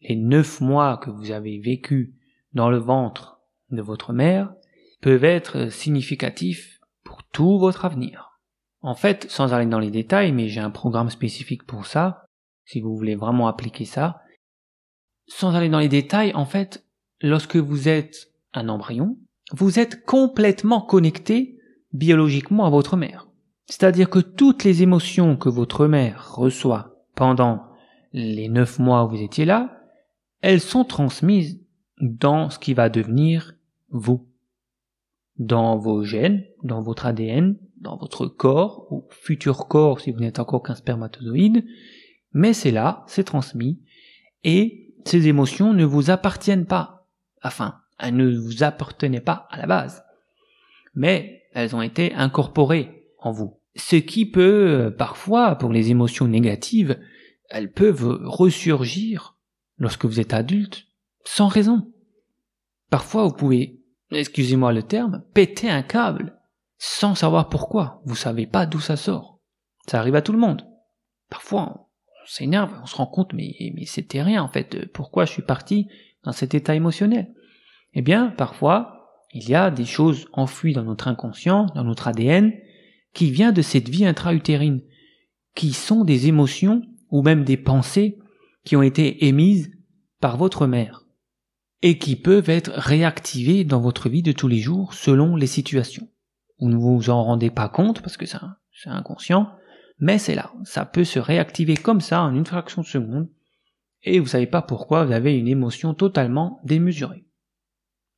Les 0.00 0.16
neuf 0.16 0.60
mois 0.60 0.98
que 0.98 1.10
vous 1.10 1.32
avez 1.32 1.58
vécu 1.58 2.14
dans 2.52 2.70
le 2.70 2.78
ventre 2.78 3.40
de 3.70 3.82
votre 3.82 4.12
mère 4.12 4.52
peuvent 5.00 5.24
être 5.24 5.70
significatifs 5.70 6.77
tout 7.32 7.58
votre 7.58 7.84
avenir. 7.84 8.40
En 8.80 8.94
fait, 8.94 9.30
sans 9.30 9.52
aller 9.52 9.66
dans 9.66 9.78
les 9.78 9.90
détails, 9.90 10.32
mais 10.32 10.48
j'ai 10.48 10.60
un 10.60 10.70
programme 10.70 11.10
spécifique 11.10 11.64
pour 11.64 11.86
ça, 11.86 12.26
si 12.64 12.80
vous 12.80 12.96
voulez 12.96 13.16
vraiment 13.16 13.48
appliquer 13.48 13.84
ça, 13.84 14.20
sans 15.26 15.54
aller 15.54 15.68
dans 15.68 15.80
les 15.80 15.88
détails, 15.88 16.32
en 16.34 16.44
fait, 16.44 16.84
lorsque 17.20 17.56
vous 17.56 17.88
êtes 17.88 18.30
un 18.54 18.68
embryon, 18.68 19.16
vous 19.52 19.78
êtes 19.78 20.04
complètement 20.04 20.80
connecté 20.80 21.58
biologiquement 21.92 22.66
à 22.66 22.70
votre 22.70 22.96
mère. 22.96 23.28
C'est-à-dire 23.66 24.08
que 24.08 24.18
toutes 24.18 24.64
les 24.64 24.82
émotions 24.82 25.36
que 25.36 25.48
votre 25.48 25.86
mère 25.86 26.34
reçoit 26.34 27.04
pendant 27.14 27.64
les 28.12 28.48
neuf 28.48 28.78
mois 28.78 29.04
où 29.04 29.10
vous 29.10 29.22
étiez 29.22 29.44
là, 29.44 29.82
elles 30.40 30.60
sont 30.60 30.84
transmises 30.84 31.60
dans 32.00 32.48
ce 32.48 32.58
qui 32.58 32.74
va 32.74 32.88
devenir 32.88 33.54
vous. 33.90 34.26
Dans 35.38 35.76
vos 35.76 36.02
gènes, 36.02 36.44
dans 36.62 36.82
votre 36.82 37.06
ADN, 37.06 37.56
dans 37.80 37.96
votre 37.96 38.26
corps, 38.26 38.86
ou 38.90 39.06
futur 39.10 39.68
corps 39.68 40.00
si 40.00 40.10
vous 40.10 40.20
n'êtes 40.20 40.40
encore 40.40 40.62
qu'un 40.62 40.74
spermatozoïde, 40.74 41.64
mais 42.32 42.52
c'est 42.52 42.70
là, 42.70 43.04
c'est 43.06 43.24
transmis, 43.24 43.80
et 44.44 44.94
ces 45.04 45.28
émotions 45.28 45.72
ne 45.72 45.84
vous 45.84 46.10
appartiennent 46.10 46.66
pas. 46.66 47.06
Enfin, 47.42 47.76
elles 47.98 48.16
ne 48.16 48.36
vous 48.36 48.62
appartenaient 48.62 49.20
pas 49.20 49.46
à 49.50 49.58
la 49.58 49.66
base. 49.66 50.04
Mais 50.94 51.44
elles 51.54 51.74
ont 51.74 51.82
été 51.82 52.12
incorporées 52.14 53.06
en 53.18 53.30
vous. 53.30 53.58
Ce 53.76 53.96
qui 53.96 54.26
peut, 54.26 54.94
parfois, 54.96 55.54
pour 55.56 55.72
les 55.72 55.90
émotions 55.90 56.26
négatives, 56.26 56.98
elles 57.48 57.72
peuvent 57.72 58.20
ressurgir 58.24 59.36
lorsque 59.78 60.04
vous 60.04 60.20
êtes 60.20 60.34
adulte, 60.34 60.86
sans 61.24 61.48
raison. 61.48 61.92
Parfois, 62.90 63.24
vous 63.24 63.34
pouvez, 63.34 63.77
excusez-moi 64.10 64.72
le 64.72 64.82
terme, 64.82 65.22
péter 65.34 65.68
un 65.68 65.82
câble, 65.82 66.38
sans 66.78 67.14
savoir 67.14 67.48
pourquoi. 67.48 68.00
Vous 68.04 68.14
savez 68.14 68.46
pas 68.46 68.66
d'où 68.66 68.80
ça 68.80 68.96
sort. 68.96 69.40
Ça 69.86 69.98
arrive 69.98 70.14
à 70.14 70.22
tout 70.22 70.32
le 70.32 70.38
monde. 70.38 70.66
Parfois, 71.30 71.88
on 72.06 72.26
s'énerve, 72.26 72.72
on 72.82 72.86
se 72.86 72.96
rend 72.96 73.06
compte, 73.06 73.32
mais, 73.32 73.54
c'était 73.86 74.22
rien, 74.22 74.42
en 74.42 74.48
fait. 74.48 74.90
Pourquoi 74.92 75.24
je 75.24 75.32
suis 75.32 75.42
parti 75.42 75.88
dans 76.24 76.32
cet 76.32 76.54
état 76.54 76.74
émotionnel? 76.74 77.32
Eh 77.94 78.02
bien, 78.02 78.28
parfois, 78.36 78.98
il 79.32 79.48
y 79.48 79.54
a 79.54 79.70
des 79.70 79.84
choses 79.84 80.28
enfouies 80.32 80.72
dans 80.72 80.84
notre 80.84 81.08
inconscient, 81.08 81.66
dans 81.74 81.84
notre 81.84 82.08
ADN, 82.08 82.52
qui 83.12 83.30
vient 83.30 83.52
de 83.52 83.62
cette 83.62 83.88
vie 83.88 84.06
intra-utérine, 84.06 84.82
qui 85.54 85.72
sont 85.72 86.04
des 86.04 86.28
émotions 86.28 86.82
ou 87.10 87.22
même 87.22 87.44
des 87.44 87.56
pensées 87.56 88.18
qui 88.64 88.76
ont 88.76 88.82
été 88.82 89.26
émises 89.26 89.70
par 90.20 90.36
votre 90.36 90.66
mère 90.66 91.07
et 91.82 91.98
qui 91.98 92.16
peuvent 92.16 92.50
être 92.50 92.72
réactivées 92.74 93.64
dans 93.64 93.80
votre 93.80 94.08
vie 94.08 94.22
de 94.22 94.32
tous 94.32 94.48
les 94.48 94.58
jours 94.58 94.94
selon 94.94 95.36
les 95.36 95.46
situations. 95.46 96.08
Vous 96.58 96.68
ne 96.68 96.76
vous 96.76 97.10
en 97.10 97.22
rendez 97.22 97.50
pas 97.50 97.68
compte 97.68 98.02
parce 98.02 98.16
que 98.16 98.26
c'est 98.26 98.38
inconscient, 98.86 99.50
mais 100.00 100.18
c'est 100.18 100.34
là. 100.34 100.52
Ça 100.64 100.84
peut 100.84 101.04
se 101.04 101.18
réactiver 101.18 101.76
comme 101.76 102.00
ça 102.00 102.22
en 102.22 102.34
une 102.34 102.46
fraction 102.46 102.82
de 102.82 102.86
seconde 102.86 103.28
et 104.02 104.18
vous 104.18 104.26
savez 104.26 104.46
pas 104.46 104.62
pourquoi 104.62 105.04
vous 105.04 105.12
avez 105.12 105.36
une 105.36 105.48
émotion 105.48 105.94
totalement 105.94 106.60
démesurée. 106.64 107.24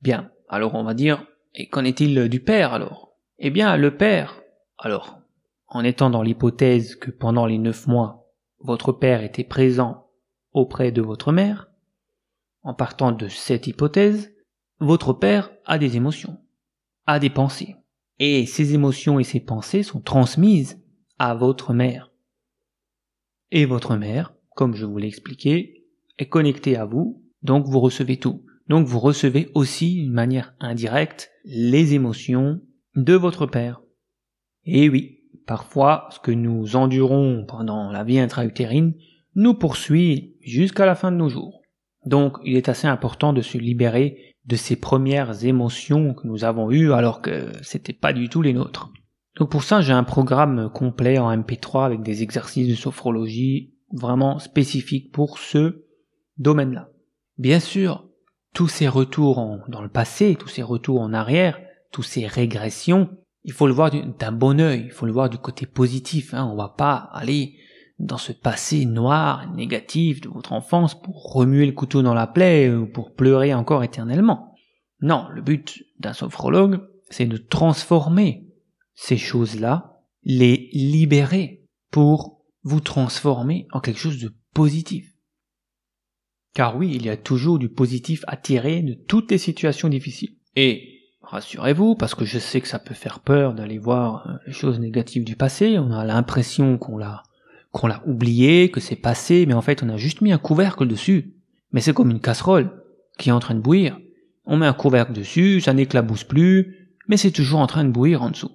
Bien. 0.00 0.30
Alors 0.48 0.74
on 0.74 0.82
va 0.82 0.94
dire, 0.94 1.24
et 1.54 1.68
qu'en 1.68 1.84
est-il 1.84 2.28
du 2.28 2.40
père 2.40 2.72
alors? 2.72 3.10
Eh 3.38 3.50
bien, 3.50 3.76
le 3.76 3.96
père, 3.96 4.42
alors, 4.78 5.20
en 5.66 5.84
étant 5.84 6.10
dans 6.10 6.22
l'hypothèse 6.22 6.96
que 6.96 7.10
pendant 7.10 7.46
les 7.46 7.58
neuf 7.58 7.86
mois, 7.86 8.30
votre 8.58 8.92
père 8.92 9.22
était 9.22 9.44
présent 9.44 10.08
auprès 10.52 10.92
de 10.92 11.00
votre 11.00 11.32
mère, 11.32 11.69
en 12.62 12.74
partant 12.74 13.12
de 13.12 13.28
cette 13.28 13.66
hypothèse, 13.66 14.32
votre 14.78 15.12
père 15.12 15.50
a 15.64 15.78
des 15.78 15.96
émotions, 15.96 16.38
a 17.06 17.18
des 17.18 17.30
pensées. 17.30 17.76
Et 18.18 18.46
ces 18.46 18.74
émotions 18.74 19.18
et 19.18 19.24
ces 19.24 19.40
pensées 19.40 19.82
sont 19.82 20.00
transmises 20.00 20.82
à 21.18 21.34
votre 21.34 21.72
mère. 21.72 22.12
Et 23.50 23.64
votre 23.64 23.96
mère, 23.96 24.34
comme 24.54 24.74
je 24.74 24.84
vous 24.84 24.98
l'ai 24.98 25.08
expliqué, 25.08 25.86
est 26.18 26.28
connectée 26.28 26.76
à 26.76 26.84
vous, 26.84 27.22
donc 27.42 27.66
vous 27.66 27.80
recevez 27.80 28.18
tout. 28.18 28.44
Donc 28.68 28.86
vous 28.86 29.00
recevez 29.00 29.50
aussi, 29.54 30.02
d'une 30.02 30.12
manière 30.12 30.54
indirecte, 30.60 31.30
les 31.44 31.94
émotions 31.94 32.60
de 32.94 33.14
votre 33.14 33.46
père. 33.46 33.80
Et 34.64 34.88
oui, 34.88 35.20
Parfois, 35.50 36.06
ce 36.12 36.20
que 36.20 36.30
nous 36.30 36.76
endurons 36.76 37.44
pendant 37.44 37.90
la 37.90 38.04
vie 38.04 38.20
intra-utérine 38.20 38.94
nous 39.34 39.54
poursuit 39.54 40.36
jusqu'à 40.40 40.86
la 40.86 40.94
fin 40.94 41.10
de 41.10 41.16
nos 41.16 41.28
jours. 41.28 41.59
Donc, 42.06 42.38
il 42.44 42.56
est 42.56 42.68
assez 42.68 42.86
important 42.86 43.32
de 43.32 43.42
se 43.42 43.58
libérer 43.58 44.36
de 44.46 44.56
ces 44.56 44.76
premières 44.76 45.44
émotions 45.44 46.14
que 46.14 46.26
nous 46.26 46.44
avons 46.44 46.70
eues 46.70 46.92
alors 46.92 47.20
que 47.20 47.52
c'était 47.62 47.92
pas 47.92 48.12
du 48.12 48.28
tout 48.28 48.42
les 48.42 48.52
nôtres. 48.52 48.90
Donc 49.36 49.50
pour 49.50 49.62
ça, 49.62 49.80
j'ai 49.80 49.92
un 49.92 50.04
programme 50.04 50.70
complet 50.70 51.18
en 51.18 51.34
MP3 51.34 51.84
avec 51.84 52.02
des 52.02 52.22
exercices 52.22 52.68
de 52.68 52.74
sophrologie 52.74 53.74
vraiment 53.92 54.38
spécifiques 54.38 55.12
pour 55.12 55.38
ce 55.38 55.84
domaine-là. 56.38 56.90
Bien 57.38 57.60
sûr, 57.60 58.08
tous 58.54 58.68
ces 58.68 58.88
retours 58.88 59.60
dans 59.68 59.82
le 59.82 59.88
passé, 59.88 60.36
tous 60.38 60.48
ces 60.48 60.62
retours 60.62 61.00
en 61.00 61.12
arrière, 61.12 61.60
tous 61.92 62.02
ces 62.02 62.26
régressions, 62.26 63.08
il 63.44 63.52
faut 63.52 63.66
le 63.66 63.72
voir 63.72 63.90
d'un 63.90 64.32
bon 64.32 64.60
œil, 64.60 64.84
il 64.86 64.92
faut 64.92 65.06
le 65.06 65.12
voir 65.12 65.30
du 65.30 65.38
côté 65.38 65.66
positif. 65.66 66.34
Hein. 66.34 66.48
On 66.52 66.56
va 66.56 66.68
pas 66.68 67.08
aller 67.12 67.54
dans 68.00 68.18
ce 68.18 68.32
passé 68.32 68.86
noir, 68.86 69.52
négatif 69.52 70.20
de 70.20 70.28
votre 70.28 70.52
enfance 70.52 71.00
pour 71.00 71.32
remuer 71.32 71.66
le 71.66 71.72
couteau 71.72 72.02
dans 72.02 72.14
la 72.14 72.26
plaie 72.26 72.70
ou 72.70 72.86
pour 72.86 73.14
pleurer 73.14 73.52
encore 73.54 73.84
éternellement. 73.84 74.54
Non, 75.02 75.28
le 75.32 75.42
but 75.42 75.84
d'un 75.98 76.14
sophrologue, 76.14 76.80
c'est 77.10 77.26
de 77.26 77.36
transformer 77.36 78.46
ces 78.94 79.16
choses-là, 79.16 80.02
les 80.22 80.70
libérer 80.72 81.66
pour 81.90 82.42
vous 82.62 82.80
transformer 82.80 83.66
en 83.72 83.80
quelque 83.80 84.00
chose 84.00 84.20
de 84.20 84.32
positif. 84.54 85.06
Car 86.54 86.76
oui, 86.76 86.92
il 86.94 87.04
y 87.04 87.10
a 87.10 87.16
toujours 87.16 87.58
du 87.58 87.68
positif 87.68 88.24
à 88.26 88.36
tirer 88.36 88.82
de 88.82 88.94
toutes 88.94 89.30
les 89.30 89.38
situations 89.38 89.88
difficiles. 89.88 90.36
Et 90.56 91.00
rassurez-vous, 91.22 91.94
parce 91.94 92.14
que 92.14 92.24
je 92.24 92.38
sais 92.38 92.60
que 92.60 92.68
ça 92.68 92.78
peut 92.78 92.94
faire 92.94 93.20
peur 93.20 93.54
d'aller 93.54 93.78
voir 93.78 94.26
euh, 94.26 94.36
les 94.46 94.52
choses 94.52 94.80
négatives 94.80 95.24
du 95.24 95.36
passé. 95.36 95.78
On 95.78 95.92
a 95.92 96.04
l'impression 96.04 96.76
qu'on 96.76 96.98
l'a, 96.98 97.22
qu'on 97.72 97.86
l'a 97.86 98.02
oublié, 98.06 98.70
que 98.70 98.80
c'est 98.80 98.96
passé, 98.96 99.46
mais 99.46 99.54
en 99.54 99.62
fait, 99.62 99.82
on 99.82 99.88
a 99.88 99.96
juste 99.96 100.20
mis 100.20 100.32
un 100.32 100.38
couvercle 100.38 100.86
dessus. 100.86 101.34
Mais 101.72 101.80
c'est 101.80 101.92
comme 101.92 102.10
une 102.10 102.20
casserole 102.20 102.70
qui 103.18 103.28
est 103.28 103.32
en 103.32 103.40
train 103.40 103.54
de 103.54 103.60
bouillir. 103.60 103.98
On 104.44 104.56
met 104.56 104.66
un 104.66 104.72
couvercle 104.72 105.12
dessus, 105.12 105.60
ça 105.60 105.72
n'éclabousse 105.72 106.24
plus, 106.24 106.90
mais 107.08 107.16
c'est 107.16 107.30
toujours 107.30 107.60
en 107.60 107.66
train 107.66 107.84
de 107.84 107.90
bouillir 107.90 108.22
en 108.22 108.30
dessous. 108.30 108.50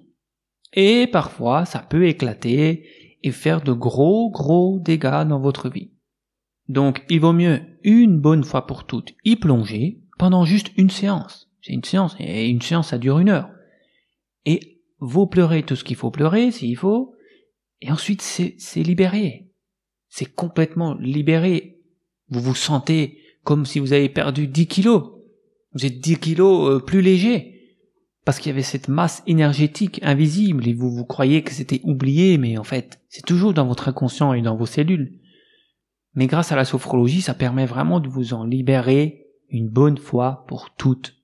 Et 0.74 1.06
parfois, 1.06 1.64
ça 1.64 1.78
peut 1.78 2.06
éclater 2.06 2.84
et 3.22 3.30
faire 3.30 3.62
de 3.62 3.72
gros, 3.72 4.30
gros 4.30 4.78
dégâts 4.78 5.26
dans 5.26 5.40
votre 5.40 5.70
vie. 5.70 5.92
Donc, 6.68 7.04
il 7.08 7.20
vaut 7.20 7.32
mieux 7.32 7.60
une 7.82 8.18
bonne 8.18 8.44
fois 8.44 8.66
pour 8.66 8.84
toutes 8.84 9.14
y 9.24 9.36
plonger 9.36 10.02
pendant 10.18 10.44
juste 10.44 10.72
une 10.76 10.90
séance. 10.90 11.50
C'est 11.62 11.72
une 11.72 11.84
séance, 11.84 12.16
et 12.20 12.48
une 12.48 12.62
séance 12.62 12.88
ça 12.88 12.98
dure 12.98 13.18
une 13.18 13.28
heure. 13.28 13.48
Et 14.44 14.82
vous 14.98 15.26
pleurez 15.26 15.62
tout 15.62 15.76
ce 15.76 15.84
qu'il 15.84 15.96
faut 15.96 16.10
pleurer, 16.10 16.50
s'il 16.50 16.76
faut, 16.76 17.15
et 17.80 17.90
ensuite 17.90 18.22
c'est 18.22 18.82
libéré. 18.82 19.50
C'est 20.08 20.32
complètement 20.32 20.94
libéré. 20.94 21.80
Vous 22.28 22.40
vous 22.40 22.54
sentez 22.54 23.18
comme 23.44 23.66
si 23.66 23.78
vous 23.78 23.92
avez 23.92 24.08
perdu 24.08 24.46
10 24.46 24.66
kilos. 24.66 25.12
Vous 25.72 25.84
êtes 25.84 26.00
10 26.00 26.18
kilos 26.18 26.70
euh, 26.70 26.80
plus 26.80 27.02
léger. 27.02 27.52
Parce 28.24 28.38
qu'il 28.38 28.50
y 28.50 28.52
avait 28.52 28.62
cette 28.62 28.88
masse 28.88 29.22
énergétique 29.26 30.00
invisible 30.02 30.66
et 30.66 30.74
vous 30.74 30.90
vous 30.90 31.04
croyez 31.04 31.42
que 31.42 31.52
c'était 31.52 31.80
oublié, 31.84 32.38
mais 32.38 32.58
en 32.58 32.64
fait, 32.64 33.00
c'est 33.08 33.24
toujours 33.24 33.54
dans 33.54 33.66
votre 33.66 33.88
inconscient 33.88 34.32
et 34.32 34.42
dans 34.42 34.56
vos 34.56 34.66
cellules. 34.66 35.20
Mais 36.14 36.26
grâce 36.26 36.50
à 36.50 36.56
la 36.56 36.64
sophrologie, 36.64 37.20
ça 37.20 37.34
permet 37.34 37.66
vraiment 37.66 38.00
de 38.00 38.08
vous 38.08 38.34
en 38.34 38.42
libérer 38.42 39.26
une 39.48 39.68
bonne 39.68 39.98
fois 39.98 40.44
pour 40.48 40.74
toutes. 40.74 41.14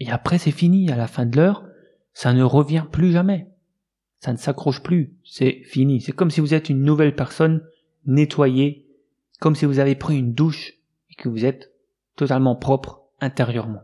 Et 0.00 0.10
après, 0.10 0.38
c'est 0.38 0.52
fini. 0.52 0.90
À 0.90 0.96
la 0.96 1.06
fin 1.06 1.26
de 1.26 1.36
l'heure, 1.36 1.66
ça 2.14 2.32
ne 2.32 2.42
revient 2.42 2.84
plus 2.90 3.12
jamais. 3.12 3.48
Ça 4.26 4.32
ne 4.32 4.38
s'accroche 4.38 4.82
plus. 4.82 5.14
C'est 5.24 5.62
fini. 5.62 6.00
C'est 6.00 6.10
comme 6.10 6.32
si 6.32 6.40
vous 6.40 6.52
êtes 6.52 6.68
une 6.68 6.82
nouvelle 6.82 7.14
personne 7.14 7.62
nettoyée, 8.06 8.88
comme 9.38 9.54
si 9.54 9.66
vous 9.66 9.78
avez 9.78 9.94
pris 9.94 10.18
une 10.18 10.34
douche 10.34 10.72
et 11.10 11.14
que 11.14 11.28
vous 11.28 11.44
êtes 11.44 11.70
totalement 12.16 12.56
propre 12.56 13.02
intérieurement. 13.20 13.82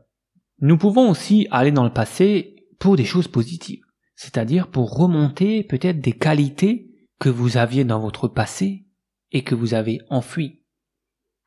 Nous 0.59 0.77
pouvons 0.77 1.09
aussi 1.09 1.47
aller 1.53 1.71
dans 1.71 1.85
le 1.85 1.93
passé 1.93 2.67
pour 2.81 2.97
des 2.97 3.05
choses 3.05 3.29
positives, 3.29 3.85
c'est-à-dire 4.17 4.67
pour 4.67 4.97
remonter 4.97 5.63
peut-être 5.63 6.01
des 6.01 6.11
qualités 6.11 6.91
que 7.21 7.29
vous 7.29 7.57
aviez 7.57 7.85
dans 7.85 8.01
votre 8.01 8.27
passé 8.27 8.87
et 9.31 9.45
que 9.45 9.55
vous 9.55 9.75
avez 9.75 10.01
enfuies. 10.11 10.65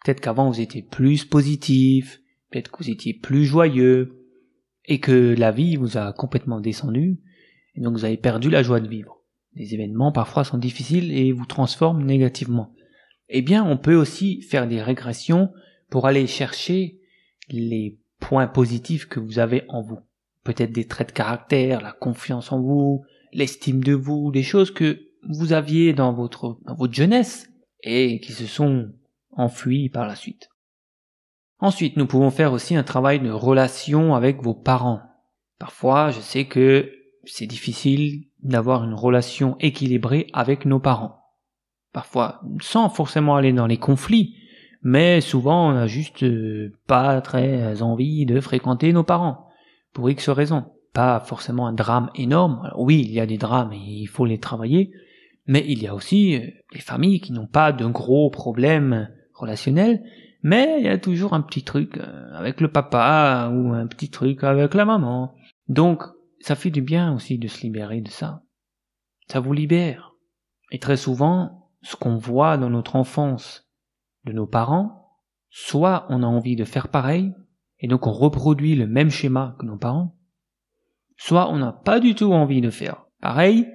Peut-être 0.05 0.21
qu'avant 0.21 0.49
vous 0.49 0.61
étiez 0.61 0.83
plus 0.83 1.25
positif, 1.25 2.21
peut-être 2.49 2.71
que 2.71 2.81
vous 2.81 2.89
étiez 2.89 3.13
plus 3.13 3.43
joyeux, 3.43 4.25
et 4.87 4.99
que 4.99 5.35
la 5.37 5.51
vie 5.51 5.75
vous 5.75 5.97
a 5.97 6.13
complètement 6.13 6.61
descendu, 6.61 7.19
et 7.75 7.81
donc 7.81 7.93
vous 7.93 8.05
avez 8.05 8.17
perdu 8.17 8.49
la 8.49 8.63
joie 8.63 8.79
de 8.79 8.87
vivre. 8.87 9.21
Les 9.53 9.73
événements 9.73 10.11
parfois 10.11 10.43
sont 10.43 10.57
difficiles 10.57 11.11
et 11.11 11.31
vous 11.31 11.45
transforment 11.45 12.05
négativement. 12.05 12.73
Eh 13.29 13.41
bien, 13.41 13.63
on 13.63 13.77
peut 13.77 13.95
aussi 13.95 14.41
faire 14.41 14.67
des 14.67 14.81
régressions 14.81 15.51
pour 15.89 16.07
aller 16.07 16.27
chercher 16.27 16.99
les 17.49 17.97
points 18.19 18.47
positifs 18.47 19.07
que 19.07 19.19
vous 19.19 19.39
avez 19.39 19.63
en 19.69 19.81
vous. 19.81 19.99
Peut-être 20.43 20.71
des 20.71 20.87
traits 20.87 21.09
de 21.09 21.13
caractère, 21.13 21.81
la 21.81 21.91
confiance 21.91 22.51
en 22.51 22.61
vous, 22.61 23.03
l'estime 23.31 23.83
de 23.83 23.93
vous, 23.93 24.31
des 24.31 24.43
choses 24.43 24.71
que 24.71 24.99
vous 25.27 25.53
aviez 25.53 25.93
dans 25.93 26.13
votre, 26.13 26.59
dans 26.65 26.75
votre 26.75 26.93
jeunesse 26.93 27.49
et 27.81 28.19
qui 28.19 28.31
se 28.31 28.45
sont 28.45 28.91
enfuies 29.31 29.89
par 29.89 30.07
la 30.07 30.15
suite. 30.15 30.49
Ensuite, 31.59 31.97
nous 31.97 32.05
pouvons 32.05 32.29
faire 32.29 32.53
aussi 32.53 32.75
un 32.75 32.83
travail 32.83 33.19
de 33.19 33.31
relation 33.31 34.13
avec 34.13 34.41
vos 34.43 34.53
parents. 34.53 35.01
Parfois, 35.57 36.11
je 36.11 36.19
sais 36.19 36.45
que 36.45 36.91
c'est 37.25 37.47
difficile 37.47 38.25
d'avoir 38.43 38.83
une 38.83 38.93
relation 38.93 39.57
équilibrée 39.59 40.27
avec 40.33 40.65
nos 40.65 40.79
parents. 40.79 41.19
Parfois, 41.93 42.41
sans 42.61 42.89
forcément 42.89 43.35
aller 43.35 43.53
dans 43.53 43.67
les 43.67 43.77
conflits, 43.77 44.35
mais 44.83 45.21
souvent 45.21 45.71
on 45.71 45.75
a 45.75 45.87
juste 45.87 46.23
euh, 46.23 46.73
pas 46.87 47.21
très 47.21 47.81
envie 47.81 48.25
de 48.25 48.39
fréquenter 48.39 48.93
nos 48.93 49.03
parents, 49.03 49.47
pour 49.93 50.09
X 50.09 50.29
raisons. 50.29 50.65
Pas 50.93 51.19
forcément 51.19 51.67
un 51.67 51.73
drame 51.73 52.09
énorme. 52.15 52.71
oui, 52.77 53.01
il 53.05 53.11
y 53.11 53.19
a 53.19 53.25
des 53.25 53.37
drames 53.37 53.73
et 53.73 53.77
il 53.77 54.07
faut 54.07 54.25
les 54.25 54.39
travailler, 54.39 54.91
mais 55.47 55.63
il 55.67 55.81
y 55.81 55.87
a 55.87 55.95
aussi 55.95 56.35
euh, 56.35 56.47
les 56.73 56.81
familles 56.81 57.19
qui 57.19 57.33
n'ont 57.33 57.47
pas 57.47 57.71
de 57.71 57.85
gros 57.85 58.29
problèmes 58.29 59.09
relationnels, 59.33 60.03
mais 60.43 60.75
il 60.79 60.85
y 60.85 60.89
a 60.89 60.97
toujours 60.97 61.33
un 61.33 61.41
petit 61.41 61.63
truc 61.63 61.97
euh, 61.97 62.29
avec 62.33 62.61
le 62.61 62.67
papa 62.67 63.51
ou 63.53 63.73
un 63.73 63.87
petit 63.87 64.09
truc 64.09 64.43
avec 64.43 64.73
la 64.73 64.85
maman. 64.85 65.33
Donc, 65.67 66.03
ça 66.45 66.53
fait 66.53 66.69
du 66.69 66.83
bien 66.83 67.11
aussi 67.11 67.39
de 67.39 67.47
se 67.47 67.61
libérer 67.61 68.01
de 68.01 68.11
ça. 68.11 68.43
Ça 69.27 69.39
vous 69.39 69.51
libère. 69.51 70.13
Et 70.69 70.77
très 70.77 70.95
souvent, 70.95 71.71
ce 71.81 71.95
qu'on 71.95 72.17
voit 72.17 72.57
dans 72.57 72.69
notre 72.69 72.95
enfance 72.95 73.67
de 74.25 74.31
nos 74.31 74.45
parents, 74.45 75.17
soit 75.49 76.05
on 76.09 76.21
a 76.21 76.27
envie 76.27 76.55
de 76.55 76.63
faire 76.63 76.89
pareil, 76.89 77.33
et 77.79 77.87
donc 77.87 78.05
on 78.05 78.11
reproduit 78.11 78.75
le 78.75 78.85
même 78.85 79.09
schéma 79.09 79.55
que 79.57 79.65
nos 79.65 79.79
parents, 79.79 80.19
soit 81.17 81.49
on 81.49 81.57
n'a 81.57 81.71
pas 81.71 81.99
du 81.99 82.13
tout 82.13 82.31
envie 82.31 82.61
de 82.61 82.69
faire 82.69 83.07
pareil, 83.21 83.67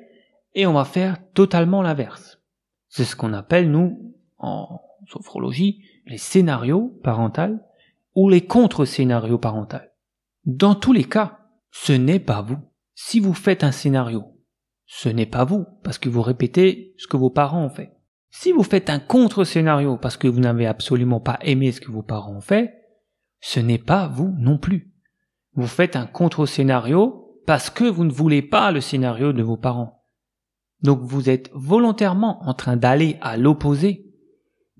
et 0.55 0.65
on 0.69 0.75
va 0.75 0.85
faire 0.85 1.17
totalement 1.33 1.83
l'inverse. 1.83 2.41
C'est 2.87 3.03
ce 3.03 3.17
qu'on 3.17 3.33
appelle, 3.33 3.69
nous, 3.69 4.15
en 4.39 4.81
sophrologie, 5.09 5.83
les 6.07 6.19
scénarios 6.19 7.00
parentaux 7.03 7.59
ou 8.15 8.29
les 8.29 8.47
contre-scénarios 8.47 9.39
parentaux. 9.39 9.79
Dans 10.45 10.77
tous 10.77 10.93
les 10.93 11.03
cas, 11.05 11.39
ce 11.71 11.93
n'est 11.93 12.21
pas 12.21 12.43
vous. 12.43 12.59
Si 12.95 13.21
vous 13.21 13.35
faites 13.35 13.65
un 13.65 13.73
scénario, 13.73 14.25
ce 14.87 15.09
n'est 15.09 15.27
pas 15.27 15.45
vous, 15.45 15.67
parce 15.83 15.99
que 15.99 16.09
vous 16.09 16.23
répétez 16.23 16.95
ce 16.99 17.07
que 17.07 17.17
vos 17.17 17.31
parents 17.31 17.65
ont 17.65 17.71
fait. 17.71 17.93
Si 18.31 18.53
vous 18.53 18.62
faites 18.62 18.91
un 18.91 19.00
contre-scénario 19.00 19.97
parce 19.97 20.17
que 20.17 20.29
vous 20.29 20.41
n'avez 20.41 20.67
absolument 20.67 21.21
pas 21.21 21.39
aimé 21.43 21.73
ce 21.73 21.81
que 21.81 21.91
vos 21.91 22.03
parents 22.03 22.37
ont 22.37 22.41
fait, 22.41 22.75
ce 23.41 23.61
n'est 23.61 23.79
pas 23.79 24.07
vous 24.07 24.35
non 24.39 24.59
plus. 24.59 24.93
Vous 25.55 25.67
faites 25.67 25.97
un 25.97 26.07
contre-scénario 26.07 27.41
parce 27.47 27.71
que 27.71 27.85
vous 27.85 28.05
ne 28.05 28.12
voulez 28.12 28.43
pas 28.43 28.71
le 28.71 28.81
scénario 28.81 29.33
de 29.33 29.43
vos 29.43 29.57
parents. 29.57 30.05
Donc 30.83 31.00
vous 31.03 31.29
êtes 31.29 31.50
volontairement 31.55 32.43
en 32.45 32.55
train 32.55 32.77
d'aller 32.77 33.19
à 33.21 33.37
l'opposé. 33.37 34.10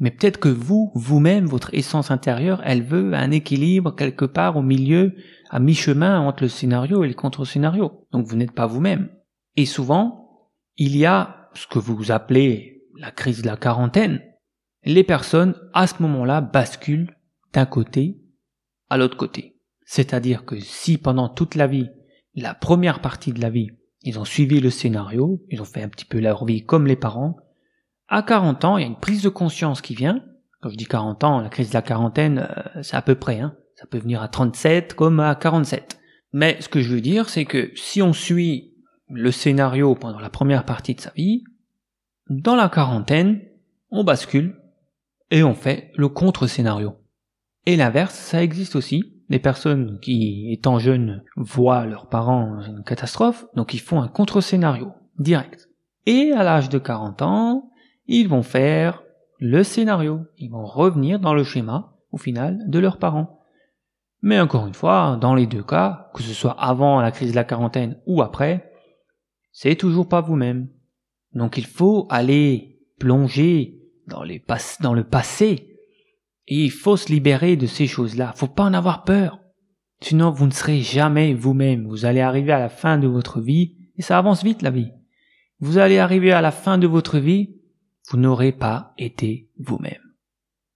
Mais 0.00 0.11
peut-être 0.11 0.40
que 0.40 0.49
vous, 0.49 0.90
vous-même, 0.95 1.45
votre 1.45 1.75
essence 1.75 2.11
intérieure, 2.11 2.62
elle 2.64 2.83
veut 2.83 3.12
un 3.12 3.30
équilibre 3.30 3.95
quelque 3.95 4.25
part 4.25 4.57
au 4.57 4.62
milieu 4.62 5.14
à 5.50 5.61
mi-chemin 5.61 6.21
entre 6.21 6.45
le 6.45 6.49
scénario 6.49 7.04
et 7.04 7.09
le 7.09 7.14
contre-scénario. 7.14 8.07
Donc 8.11 8.26
vous 8.26 8.37
n'êtes 8.37 8.52
pas 8.52 8.66
vous-même. 8.66 9.11
Et 9.57 9.66
souvent, 9.66 10.49
il 10.76 10.97
y 10.97 11.04
a 11.04 11.50
ce 11.52 11.66
que 11.66 11.78
vous 11.78 12.11
appelez 12.11 12.83
la 12.99 13.11
crise 13.11 13.42
de 13.42 13.47
la 13.47 13.59
quarantaine. 13.59 14.23
Les 14.85 15.04
personnes, 15.04 15.54
à 15.75 15.87
ce 15.87 16.02
moment-là, 16.02 16.40
basculent 16.40 17.14
d'un 17.52 17.66
côté 17.66 18.23
à 18.88 18.97
l'autre 18.97 19.19
côté. 19.19 19.59
C'est-à-dire 19.85 20.47
que 20.47 20.59
si 20.61 20.97
pendant 20.97 21.28
toute 21.28 21.57
la 21.57 21.66
vie, 21.66 21.90
la 22.35 22.54
première 22.54 23.02
partie 23.02 23.33
de 23.33 23.40
la 23.40 23.50
vie, 23.50 23.69
ils 24.02 24.19
ont 24.19 24.25
suivi 24.25 24.61
le 24.61 24.71
scénario, 24.71 25.42
ils 25.50 25.61
ont 25.61 25.66
fait 25.66 25.83
un 25.83 25.88
petit 25.88 26.07
peu 26.07 26.21
leur 26.21 26.47
vie 26.47 26.64
comme 26.64 26.87
les 26.87 26.97
parents, 26.97 27.37
à 28.10 28.22
40 28.22 28.64
ans, 28.64 28.76
il 28.76 28.82
y 28.82 28.84
a 28.84 28.88
une 28.88 28.96
prise 28.96 29.22
de 29.22 29.28
conscience 29.28 29.80
qui 29.80 29.94
vient. 29.94 30.22
Quand 30.60 30.68
je 30.68 30.76
dis 30.76 30.84
40 30.84 31.24
ans, 31.24 31.40
la 31.40 31.48
crise 31.48 31.70
de 31.70 31.74
la 31.74 31.82
quarantaine, 31.82 32.46
euh, 32.50 32.82
c'est 32.82 32.96
à 32.96 33.02
peu 33.02 33.14
près, 33.14 33.40
hein. 33.40 33.54
Ça 33.76 33.86
peut 33.86 33.98
venir 33.98 34.20
à 34.20 34.28
37 34.28 34.92
comme 34.92 35.20
à 35.20 35.34
47. 35.34 35.98
Mais 36.34 36.60
ce 36.60 36.68
que 36.68 36.82
je 36.82 36.92
veux 36.92 37.00
dire, 37.00 37.30
c'est 37.30 37.46
que 37.46 37.70
si 37.76 38.02
on 38.02 38.12
suit 38.12 38.74
le 39.08 39.30
scénario 39.30 39.94
pendant 39.94 40.20
la 40.20 40.28
première 40.28 40.66
partie 40.66 40.94
de 40.94 41.00
sa 41.00 41.12
vie, 41.12 41.44
dans 42.28 42.56
la 42.56 42.68
quarantaine, 42.68 43.40
on 43.90 44.04
bascule 44.04 44.60
et 45.30 45.42
on 45.42 45.54
fait 45.54 45.92
le 45.96 46.08
contre-scénario. 46.08 46.94
Et 47.64 47.76
l'inverse, 47.76 48.14
ça 48.14 48.42
existe 48.42 48.76
aussi. 48.76 49.23
Les 49.30 49.38
personnes 49.38 49.99
qui, 50.00 50.52
étant 50.52 50.78
jeunes, 50.78 51.23
voient 51.36 51.86
leurs 51.86 52.08
parents 52.08 52.60
une 52.66 52.84
catastrophe, 52.84 53.46
donc 53.54 53.73
ils 53.73 53.80
font 53.80 54.02
un 54.02 54.08
contre-scénario, 54.08 54.92
direct. 55.18 55.70
Et 56.04 56.32
à 56.32 56.42
l'âge 56.42 56.68
de 56.68 56.78
40 56.78 57.23
ans, 57.23 57.70
ils 58.10 58.28
vont 58.28 58.42
faire 58.42 59.02
le 59.38 59.62
scénario. 59.62 60.20
Ils 60.36 60.50
vont 60.50 60.66
revenir 60.66 61.20
dans 61.20 61.32
le 61.32 61.44
schéma, 61.44 61.96
au 62.10 62.18
final, 62.18 62.58
de 62.68 62.78
leurs 62.80 62.99
parents. 62.99 63.40
Mais 64.20 64.40
encore 64.40 64.66
une 64.66 64.75
fois, 64.75 65.16
dans 65.20 65.34
les 65.34 65.46
deux 65.46 65.62
cas, 65.62 66.10
que 66.14 66.23
ce 66.23 66.34
soit 66.34 66.60
avant 66.60 67.00
la 67.00 67.12
crise 67.12 67.30
de 67.30 67.36
la 67.36 67.44
quarantaine 67.44 67.99
ou 68.06 68.20
après, 68.20 68.73
c'est 69.52 69.76
toujours 69.76 70.08
pas 70.08 70.20
vous-même. 70.20 70.68
Donc 71.34 71.56
il 71.56 71.64
faut 71.64 72.06
aller 72.10 72.80
plonger 72.99 73.78
dans, 74.08 74.25
le 74.25 75.04
passé 75.04 75.78
et 76.49 76.64
il 76.64 76.73
faut 76.73 76.96
se 76.96 77.12
libérer 77.12 77.56
de 77.56 77.66
ces 77.66 77.86
choses-là. 77.86 78.32
Faut 78.34 78.49
pas 78.49 78.64
en 78.64 78.75
avoir 78.75 79.04
peur. 79.04 79.38
Sinon, 80.02 80.30
vous 80.30 80.46
ne 80.46 80.52
serez 80.52 80.80
jamais 80.80 81.32
vous-même. 81.32 81.86
Vous 81.86 82.04
allez 82.04 82.20
arriver 82.20 82.52
à 82.52 82.58
la 82.58 82.68
fin 82.68 82.99
de 82.99 83.06
votre 83.06 83.40
vie 83.40 83.76
et 83.96 84.02
ça 84.02 84.18
avance 84.18 84.42
vite 84.42 84.62
la 84.62 84.70
vie. 84.70 84.90
Vous 85.60 85.78
allez 85.78 85.99
arriver 85.99 86.32
à 86.32 86.40
la 86.40 86.50
fin 86.50 86.76
de 86.76 86.88
votre 86.88 87.18
vie, 87.18 87.59
vous 88.10 88.18
n'aurez 88.18 88.52
pas 88.52 88.92
été 88.99 89.49
vous-même. 89.58 90.02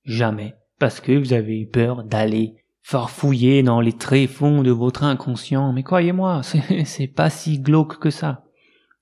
Jamais. 0.04 0.54
Parce 0.78 1.00
que 1.00 1.12
vous 1.12 1.32
avez 1.32 1.60
eu 1.60 1.66
peur 1.66 2.04
d'aller 2.04 2.56
farfouiller 2.82 3.62
dans 3.62 3.80
les 3.80 3.92
tréfonds 3.92 4.62
de 4.62 4.70
votre 4.70 5.04
inconscient, 5.04 5.72
mais 5.72 5.82
croyez-moi, 5.82 6.42
c'est 6.84 7.06
pas 7.08 7.30
si 7.30 7.58
glauque 7.58 7.98
que 7.98 8.10
ça. 8.10 8.44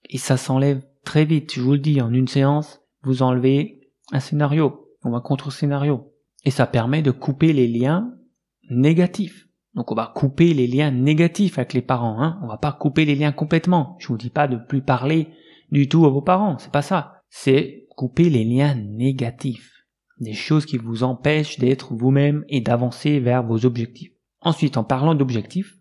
Et 0.09 0.18
ça 0.18 0.37
s'enlève 0.37 0.83
très 1.05 1.25
vite, 1.25 1.53
je 1.55 1.61
vous 1.61 1.73
le 1.73 1.79
dis, 1.79 2.01
en 2.01 2.12
une 2.12 2.29
séance, 2.29 2.81
vous 3.03 3.23
enlevez 3.23 3.81
un 4.12 4.21
scénario, 4.21 4.88
ou 5.05 5.14
un 5.14 5.21
contre-scénario. 5.21 6.12
Et 6.45 6.51
ça 6.51 6.66
permet 6.66 7.03
de 7.03 7.11
couper 7.11 7.53
les 7.53 7.68
liens 7.68 8.14
négatifs. 8.71 9.49
Donc 9.75 9.90
on 9.90 9.95
va 9.95 10.12
couper 10.14 10.55
les 10.55 10.66
liens 10.66 10.90
négatifs 10.90 11.59
avec 11.59 11.73
les 11.73 11.83
parents, 11.83 12.23
hein. 12.23 12.38
On 12.42 12.47
va 12.47 12.59
pas 12.59 12.73
couper 12.73 13.05
les 13.05 13.14
liens 13.14 13.33
complètement. 13.33 13.97
Je 13.99 14.09
vous 14.09 14.18
dis 14.18 14.31
pas 14.31 14.49
de 14.49 14.57
plus 14.57 14.83
parler 14.83 15.29
du 15.71 15.88
tout 15.88 16.05
à 16.07 16.11
vos 16.11 16.23
parents, 16.23 16.59
c'est 16.59 16.73
pas 16.73 16.83
ça. 16.83 17.23
C'est 17.31 17.82
couper 17.95 18.31
les 18.31 18.45
liens 18.45 18.75
négatifs 18.75 19.73
des 20.23 20.35
choses 20.35 20.67
qui 20.67 20.79
vous 20.79 21.03
empêchent 21.03 21.59
d'être 21.59 21.95
vous-même 21.95 22.45
et 22.49 22.61
d'avancer 22.61 23.21
vers 23.21 23.43
vos 23.43 23.67
objectifs. 23.67 24.13
Ensuite, 24.41 24.77
en 24.77 24.85
parlant 24.85 25.15
d'objectifs, 25.15 25.77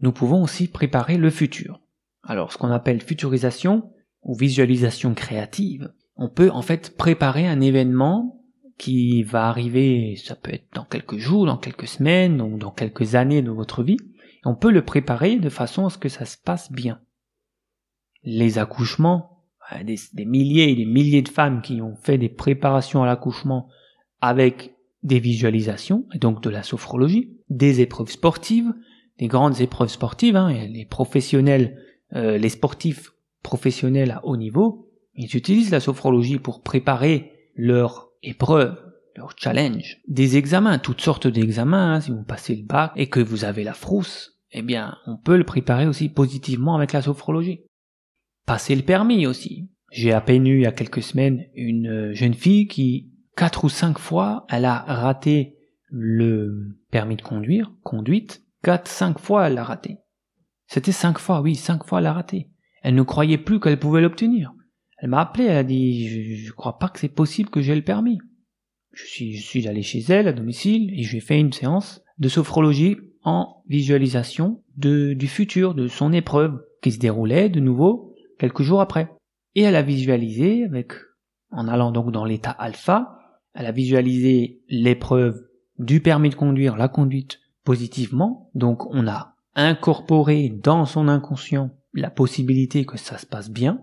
nous 0.00 0.12
pouvons 0.12 0.42
aussi 0.42 0.68
préparer 0.68 1.16
le 1.16 1.30
futur. 1.30 1.80
Alors, 2.22 2.52
ce 2.52 2.58
qu'on 2.58 2.70
appelle 2.70 3.00
futurisation 3.02 3.90
ou 4.22 4.34
visualisation 4.34 5.14
créative, 5.14 5.92
on 6.16 6.28
peut 6.28 6.50
en 6.50 6.62
fait 6.62 6.96
préparer 6.96 7.46
un 7.46 7.60
événement 7.60 8.42
qui 8.76 9.22
va 9.22 9.48
arriver, 9.48 10.16
ça 10.16 10.36
peut 10.36 10.52
être 10.52 10.68
dans 10.74 10.84
quelques 10.84 11.18
jours, 11.18 11.46
dans 11.46 11.58
quelques 11.58 11.88
semaines, 11.88 12.40
ou 12.40 12.58
dans 12.58 12.70
quelques 12.70 13.14
années 13.14 13.42
de 13.42 13.50
votre 13.50 13.82
vie, 13.82 13.98
on 14.44 14.54
peut 14.54 14.70
le 14.70 14.84
préparer 14.84 15.36
de 15.36 15.50
façon 15.50 15.86
à 15.86 15.90
ce 15.90 15.98
que 15.98 16.08
ça 16.08 16.24
se 16.24 16.38
passe 16.38 16.72
bien. 16.72 17.00
Les 18.22 18.58
accouchements, 18.58 19.39
des, 19.84 20.24
milliers 20.24 20.70
et 20.70 20.74
des 20.74 20.84
milliers 20.84 21.22
de 21.22 21.28
femmes 21.28 21.62
qui 21.62 21.80
ont 21.80 21.96
fait 21.96 22.18
des 22.18 22.28
préparations 22.28 23.02
à 23.02 23.06
l'accouchement 23.06 23.68
avec 24.20 24.74
des 25.02 25.18
visualisations, 25.18 26.06
et 26.14 26.18
donc 26.18 26.42
de 26.42 26.50
la 26.50 26.62
sophrologie, 26.62 27.38
des 27.48 27.80
épreuves 27.80 28.10
sportives, 28.10 28.72
des 29.18 29.28
grandes 29.28 29.60
épreuves 29.60 29.88
sportives, 29.88 30.36
hein, 30.36 30.52
les 30.52 30.84
professionnels, 30.84 31.78
euh, 32.14 32.36
les 32.36 32.48
sportifs 32.48 33.12
professionnels 33.42 34.10
à 34.10 34.24
haut 34.24 34.36
niveau, 34.36 34.90
ils 35.14 35.36
utilisent 35.36 35.70
la 35.70 35.80
sophrologie 35.80 36.38
pour 36.38 36.62
préparer 36.62 37.32
leur 37.54 38.10
épreuve, 38.22 38.76
leur 39.16 39.34
challenge, 39.36 39.98
des 40.08 40.36
examens, 40.36 40.78
toutes 40.78 41.00
sortes 41.00 41.26
d'examens, 41.26 41.94
hein, 41.94 42.00
si 42.00 42.10
vous 42.10 42.22
passez 42.22 42.56
le 42.56 42.64
bac 42.64 42.92
et 42.96 43.08
que 43.08 43.20
vous 43.20 43.44
avez 43.44 43.64
la 43.64 43.74
frousse, 43.74 44.38
eh 44.52 44.62
bien, 44.62 44.96
on 45.06 45.16
peut 45.16 45.36
le 45.36 45.44
préparer 45.44 45.86
aussi 45.86 46.08
positivement 46.08 46.74
avec 46.74 46.92
la 46.92 47.02
sophrologie 47.02 47.62
passer 48.50 48.74
le 48.74 48.82
permis 48.82 49.28
aussi. 49.28 49.70
J'ai 49.92 50.10
à 50.10 50.20
peine 50.20 50.44
eu 50.44 50.56
il 50.56 50.62
y 50.62 50.66
a 50.66 50.72
quelques 50.72 51.04
semaines 51.04 51.44
une 51.54 51.86
euh, 51.86 52.14
jeune 52.14 52.34
fille 52.34 52.66
qui, 52.66 53.12
quatre 53.36 53.62
ou 53.62 53.68
cinq 53.68 53.96
fois, 53.96 54.44
elle 54.48 54.64
a 54.64 54.80
raté 54.80 55.54
le 55.88 56.76
permis 56.90 57.14
de 57.14 57.22
conduire, 57.22 57.72
conduite. 57.84 58.42
Quatre, 58.64 58.88
cinq 58.88 59.20
fois, 59.20 59.46
elle 59.46 59.54
l'a 59.54 59.62
raté. 59.62 59.98
C'était 60.66 60.90
cinq 60.90 61.20
fois, 61.20 61.42
oui, 61.42 61.54
cinq 61.54 61.84
fois 61.84 61.98
elle 61.98 62.04
l'a 62.04 62.12
raté. 62.12 62.50
Elle 62.82 62.96
ne 62.96 63.02
croyait 63.02 63.38
plus 63.38 63.60
qu'elle 63.60 63.78
pouvait 63.78 64.00
l'obtenir. 64.00 64.52
Elle 64.98 65.10
m'a 65.10 65.20
appelé, 65.20 65.44
elle 65.44 65.56
a 65.56 65.62
dit, 65.62 66.08
je, 66.08 66.44
je 66.44 66.52
crois 66.52 66.80
pas 66.80 66.88
que 66.88 66.98
c'est 66.98 67.08
possible 67.08 67.50
que 67.50 67.60
j'ai 67.60 67.76
le 67.76 67.82
permis. 67.82 68.18
Je 68.92 69.06
suis, 69.06 69.36
je 69.36 69.46
suis 69.46 69.68
allé 69.68 69.82
chez 69.82 70.00
elle 70.08 70.26
à 70.26 70.32
domicile 70.32 70.92
et 70.98 71.04
je 71.04 71.10
lui 71.12 71.18
ai 71.18 71.20
fait 71.20 71.38
une 71.38 71.52
séance 71.52 72.02
de 72.18 72.28
sophrologie 72.28 72.96
en 73.22 73.62
visualisation 73.68 74.64
de, 74.76 75.12
du 75.12 75.28
futur, 75.28 75.74
de 75.74 75.86
son 75.86 76.12
épreuve 76.12 76.60
qui 76.82 76.90
se 76.90 76.98
déroulait 76.98 77.48
de 77.48 77.60
nouveau 77.60 78.09
quelques 78.40 78.62
jours 78.62 78.80
après. 78.80 79.08
Et 79.54 79.62
elle 79.62 79.76
a 79.76 79.82
visualisé 79.82 80.64
avec, 80.64 80.92
en 81.52 81.68
allant 81.68 81.92
donc 81.92 82.10
dans 82.10 82.24
l'état 82.24 82.50
alpha, 82.50 83.18
elle 83.54 83.66
a 83.66 83.72
visualisé 83.72 84.62
l'épreuve 84.68 85.40
du 85.78 86.00
permis 86.00 86.30
de 86.30 86.34
conduire, 86.34 86.76
la 86.76 86.88
conduite 86.88 87.40
positivement. 87.64 88.50
Donc 88.54 88.86
on 88.86 89.06
a 89.06 89.36
incorporer 89.54 90.48
dans 90.48 90.86
son 90.86 91.08
inconscient 91.08 91.70
la 91.92 92.10
possibilité 92.10 92.84
que 92.84 92.96
ça 92.96 93.18
se 93.18 93.26
passe 93.26 93.50
bien 93.50 93.82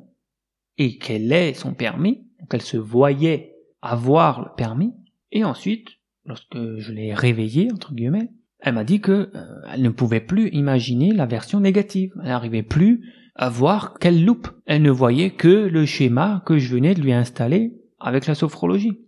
et 0.77 0.97
qu'elle 0.97 1.31
ait 1.31 1.53
son 1.53 1.73
permis, 1.73 2.25
qu'elle 2.49 2.61
se 2.61 2.77
voyait 2.77 3.55
avoir 3.81 4.41
le 4.41 4.49
permis. 4.55 4.93
Et 5.31 5.43
ensuite, 5.43 5.89
lorsque 6.25 6.77
je 6.77 6.91
l'ai 6.93 7.13
réveillée, 7.13 7.71
entre 7.71 7.93
guillemets, 7.93 8.31
elle 8.59 8.73
m'a 8.73 8.83
dit 8.83 9.01
que 9.01 9.29
euh, 9.35 9.61
elle 9.71 9.81
ne 9.81 9.89
pouvait 9.89 10.21
plus 10.21 10.49
imaginer 10.49 11.13
la 11.13 11.25
version 11.25 11.59
négative. 11.59 12.13
Elle 12.21 12.29
n'arrivait 12.29 12.63
plus 12.63 13.03
à 13.37 13.49
voir 13.49 13.99
qu'elle 13.99 14.25
loupe. 14.25 14.49
Elle 14.65 14.81
ne 14.81 14.91
voyait 14.91 15.31
que 15.31 15.47
le 15.47 15.85
schéma 15.85 16.41
que 16.45 16.57
je 16.57 16.73
venais 16.73 16.95
de 16.95 17.01
lui 17.01 17.13
installer 17.13 17.79
avec 17.99 18.25
la 18.25 18.35
sophrologie. 18.35 18.99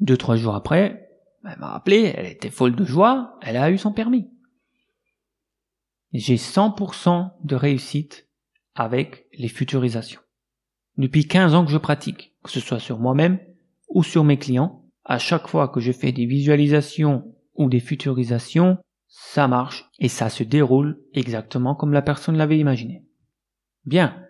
Deux, 0.00 0.16
trois 0.16 0.36
jours 0.36 0.54
après, 0.54 1.10
elle 1.44 1.58
m'a 1.58 1.72
rappelé, 1.72 2.12
elle 2.16 2.26
était 2.26 2.50
folle 2.50 2.76
de 2.76 2.84
joie, 2.84 3.36
elle 3.42 3.56
a 3.56 3.70
eu 3.70 3.78
son 3.78 3.92
permis. 3.92 4.30
J'ai 6.12 6.36
100% 6.36 7.32
de 7.42 7.56
réussite 7.56 8.28
avec 8.76 9.26
les 9.36 9.48
futurisations. 9.48 10.20
Depuis 10.96 11.26
15 11.26 11.54
ans 11.54 11.64
que 11.64 11.72
je 11.72 11.78
pratique, 11.78 12.34
que 12.44 12.50
ce 12.50 12.60
soit 12.60 12.78
sur 12.78 13.00
moi-même 13.00 13.40
ou 13.88 14.04
sur 14.04 14.22
mes 14.22 14.38
clients, 14.38 14.84
à 15.04 15.18
chaque 15.18 15.48
fois 15.48 15.68
que 15.68 15.80
je 15.80 15.92
fais 15.92 16.12
des 16.12 16.26
visualisations 16.26 17.34
ou 17.56 17.68
des 17.68 17.80
futurisations, 17.80 18.78
ça 19.08 19.48
marche 19.48 19.90
et 19.98 20.08
ça 20.08 20.28
se 20.28 20.44
déroule 20.44 21.00
exactement 21.12 21.74
comme 21.74 21.92
la 21.92 22.02
personne 22.02 22.36
l'avait 22.36 22.58
imaginé. 22.58 23.04
Bien. 23.86 24.20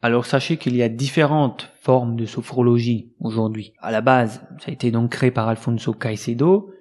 Alors 0.00 0.26
sachez 0.26 0.58
qu'il 0.58 0.76
y 0.76 0.82
a 0.82 0.88
différentes 0.88 1.72
formes 1.80 2.16
de 2.16 2.26
sophrologie 2.26 3.14
aujourd'hui. 3.18 3.72
À 3.78 3.90
la 3.90 4.00
base, 4.00 4.46
ça 4.60 4.68
a 4.68 4.72
été 4.72 4.90
donc 4.90 5.10
créé 5.10 5.30
par 5.30 5.48
Alfonso 5.48 5.92
Caicedo. 5.92 6.72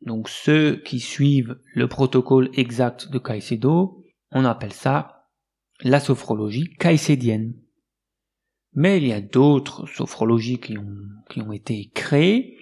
Donc 0.00 0.28
ceux 0.28 0.76
qui 0.76 1.00
suivent 1.00 1.58
le 1.74 1.88
protocole 1.88 2.50
exact 2.54 3.10
de 3.10 3.18
Caicedo, 3.18 4.02
on 4.30 4.44
appelle 4.44 4.72
ça 4.72 5.26
la 5.82 6.00
sophrologie 6.00 6.70
caïcédienne. 6.78 7.54
Mais 8.72 8.98
il 8.98 9.06
y 9.06 9.12
a 9.12 9.20
d'autres 9.20 9.86
sophrologies 9.86 10.58
qui 10.58 10.78
ont, 10.78 10.96
qui 11.30 11.40
ont 11.40 11.52
été 11.52 11.90
créées, 11.94 12.56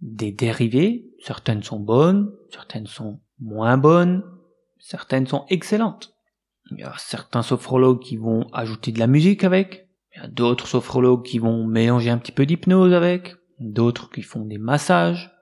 des 0.00 0.32
dérivés, 0.32 1.10
certaines 1.20 1.62
sont 1.62 1.80
bonnes, 1.80 2.32
certaines 2.50 2.86
sont 2.86 3.20
moins 3.38 3.76
bonnes, 3.76 4.22
certaines 4.78 5.26
sont 5.26 5.44
excellentes. 5.48 6.14
Il 6.70 6.80
y 6.80 6.82
a 6.84 6.94
certains 6.98 7.42
sophrologues 7.42 8.00
qui 8.00 8.16
vont 8.16 8.46
ajouter 8.52 8.92
de 8.92 8.98
la 8.98 9.06
musique 9.06 9.44
avec, 9.44 9.88
il 10.14 10.22
y 10.22 10.24
a 10.24 10.28
d'autres 10.28 10.66
sophrologues 10.66 11.24
qui 11.24 11.38
vont 11.38 11.66
mélanger 11.66 12.10
un 12.10 12.18
petit 12.18 12.32
peu 12.32 12.46
d'hypnose 12.46 12.92
avec, 12.92 13.34
d'autres 13.58 14.10
qui 14.10 14.22
font 14.22 14.44
des 14.44 14.58
massages, 14.58 15.32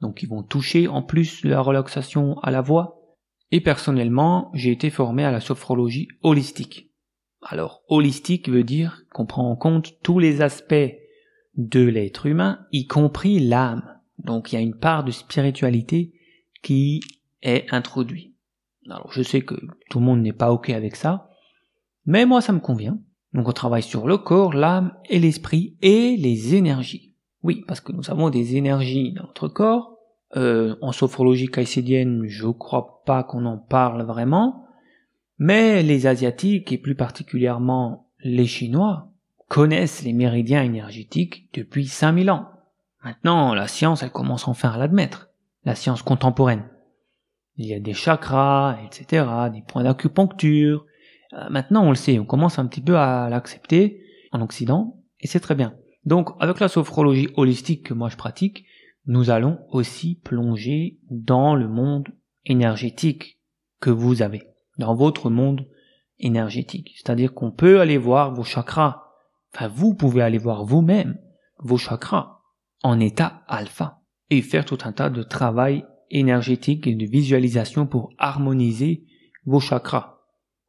donc 0.00 0.16
qui 0.16 0.26
vont 0.26 0.42
toucher 0.42 0.88
en 0.88 1.02
plus 1.02 1.44
la 1.44 1.60
relaxation 1.60 2.38
à 2.40 2.50
la 2.50 2.60
voix. 2.60 3.16
Et 3.50 3.60
personnellement, 3.60 4.50
j'ai 4.54 4.72
été 4.72 4.90
formé 4.90 5.24
à 5.24 5.30
la 5.30 5.40
sophrologie 5.40 6.08
holistique. 6.22 6.90
Alors, 7.42 7.82
holistique 7.88 8.48
veut 8.48 8.64
dire 8.64 9.02
qu'on 9.12 9.26
prend 9.26 9.50
en 9.50 9.56
compte 9.56 10.00
tous 10.02 10.18
les 10.18 10.42
aspects 10.42 10.94
de 11.56 11.80
l'être 11.80 12.26
humain, 12.26 12.66
y 12.72 12.86
compris 12.86 13.40
l'âme. 13.40 13.82
Donc 14.18 14.52
il 14.52 14.56
y 14.56 14.58
a 14.58 14.62
une 14.62 14.78
part 14.78 15.04
de 15.04 15.10
spiritualité 15.10 16.14
qui 16.62 17.00
est 17.42 17.66
introduite. 17.72 18.31
Alors 18.88 19.12
je 19.12 19.22
sais 19.22 19.42
que 19.42 19.54
tout 19.90 19.98
le 20.00 20.04
monde 20.04 20.22
n'est 20.22 20.32
pas 20.32 20.52
ok 20.52 20.70
avec 20.70 20.96
ça, 20.96 21.30
mais 22.06 22.26
moi 22.26 22.40
ça 22.40 22.52
me 22.52 22.60
convient. 22.60 22.98
Donc 23.32 23.48
on 23.48 23.52
travaille 23.52 23.82
sur 23.82 24.06
le 24.06 24.18
corps, 24.18 24.52
l'âme 24.52 24.94
et 25.08 25.18
l'esprit 25.18 25.76
et 25.80 26.16
les 26.16 26.54
énergies. 26.54 27.14
Oui, 27.42 27.64
parce 27.66 27.80
que 27.80 27.92
nous 27.92 28.10
avons 28.10 28.30
des 28.30 28.56
énergies 28.56 29.12
dans 29.12 29.24
notre 29.24 29.48
corps. 29.48 29.98
Euh, 30.36 30.76
en 30.80 30.92
sophrologie 30.92 31.48
caïcédienne, 31.48 32.24
je 32.26 32.46
crois 32.46 33.02
pas 33.04 33.22
qu'on 33.22 33.44
en 33.44 33.58
parle 33.58 34.02
vraiment, 34.02 34.66
mais 35.38 35.82
les 35.82 36.06
Asiatiques, 36.06 36.72
et 36.72 36.78
plus 36.78 36.94
particulièrement 36.94 38.08
les 38.20 38.46
Chinois, 38.46 39.10
connaissent 39.48 40.02
les 40.02 40.14
méridiens 40.14 40.62
énergétiques 40.62 41.52
depuis 41.52 41.86
5000 41.86 42.30
ans. 42.30 42.48
Maintenant, 43.04 43.52
la 43.52 43.68
science, 43.68 44.02
elle 44.02 44.10
commence 44.10 44.48
enfin 44.48 44.70
à 44.70 44.78
l'admettre, 44.78 45.28
la 45.64 45.74
science 45.74 46.02
contemporaine. 46.02 46.64
Il 47.56 47.66
y 47.66 47.74
a 47.74 47.80
des 47.80 47.94
chakras, 47.94 48.78
etc., 48.84 49.26
des 49.52 49.62
points 49.62 49.84
d'acupuncture. 49.84 50.86
Euh, 51.34 51.48
maintenant, 51.50 51.84
on 51.84 51.90
le 51.90 51.96
sait, 51.96 52.18
on 52.18 52.24
commence 52.24 52.58
un 52.58 52.66
petit 52.66 52.80
peu 52.80 52.96
à 52.96 53.28
l'accepter 53.28 54.02
en 54.32 54.40
Occident, 54.40 55.02
et 55.20 55.26
c'est 55.26 55.40
très 55.40 55.54
bien. 55.54 55.74
Donc, 56.04 56.30
avec 56.40 56.60
la 56.60 56.68
sophrologie 56.68 57.28
holistique 57.36 57.86
que 57.86 57.94
moi 57.94 58.08
je 58.08 58.16
pratique, 58.16 58.64
nous 59.06 59.30
allons 59.30 59.58
aussi 59.70 60.20
plonger 60.24 60.98
dans 61.10 61.54
le 61.54 61.68
monde 61.68 62.08
énergétique 62.44 63.38
que 63.80 63.90
vous 63.90 64.22
avez 64.22 64.42
dans 64.78 64.94
votre 64.94 65.30
monde 65.30 65.66
énergétique. 66.18 66.92
C'est-à-dire 66.96 67.34
qu'on 67.34 67.50
peut 67.50 67.80
aller 67.80 67.98
voir 67.98 68.32
vos 68.32 68.44
chakras. 68.44 69.02
Enfin, 69.54 69.68
vous 69.68 69.94
pouvez 69.94 70.22
aller 70.22 70.38
voir 70.38 70.64
vous-même 70.64 71.18
vos 71.58 71.78
chakras 71.78 72.40
en 72.82 72.98
état 73.00 73.42
alpha 73.48 74.00
et 74.30 74.40
faire 74.40 74.64
tout 74.64 74.78
un 74.84 74.92
tas 74.92 75.10
de 75.10 75.22
travail 75.22 75.84
énergétique 76.12 76.86
et 76.86 76.94
de 76.94 77.06
visualisation 77.06 77.86
pour 77.86 78.12
harmoniser 78.18 79.04
vos 79.44 79.60
chakras. 79.60 80.20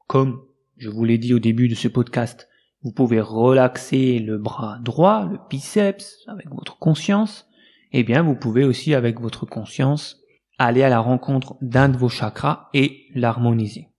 Comme 0.07 0.41
je 0.77 0.89
vous 0.89 1.03
l'ai 1.05 1.17
dit 1.17 1.33
au 1.33 1.39
début 1.39 1.67
de 1.67 1.75
ce 1.75 1.87
podcast, 1.87 2.49
vous 2.81 2.91
pouvez 2.91 3.21
relaxer 3.21 4.19
le 4.19 4.37
bras 4.37 4.79
droit, 4.81 5.27
le 5.31 5.37
biceps, 5.49 6.17
avec 6.27 6.49
votre 6.49 6.79
conscience. 6.79 7.47
Eh 7.91 8.03
bien, 8.03 8.23
vous 8.23 8.35
pouvez 8.35 8.63
aussi, 8.63 8.93
avec 8.93 9.21
votre 9.21 9.45
conscience, 9.45 10.19
aller 10.57 10.83
à 10.83 10.89
la 10.89 10.99
rencontre 10.99 11.55
d'un 11.61 11.89
de 11.89 11.97
vos 11.97 12.09
chakras 12.09 12.69
et 12.73 13.05
l'harmoniser. 13.13 13.89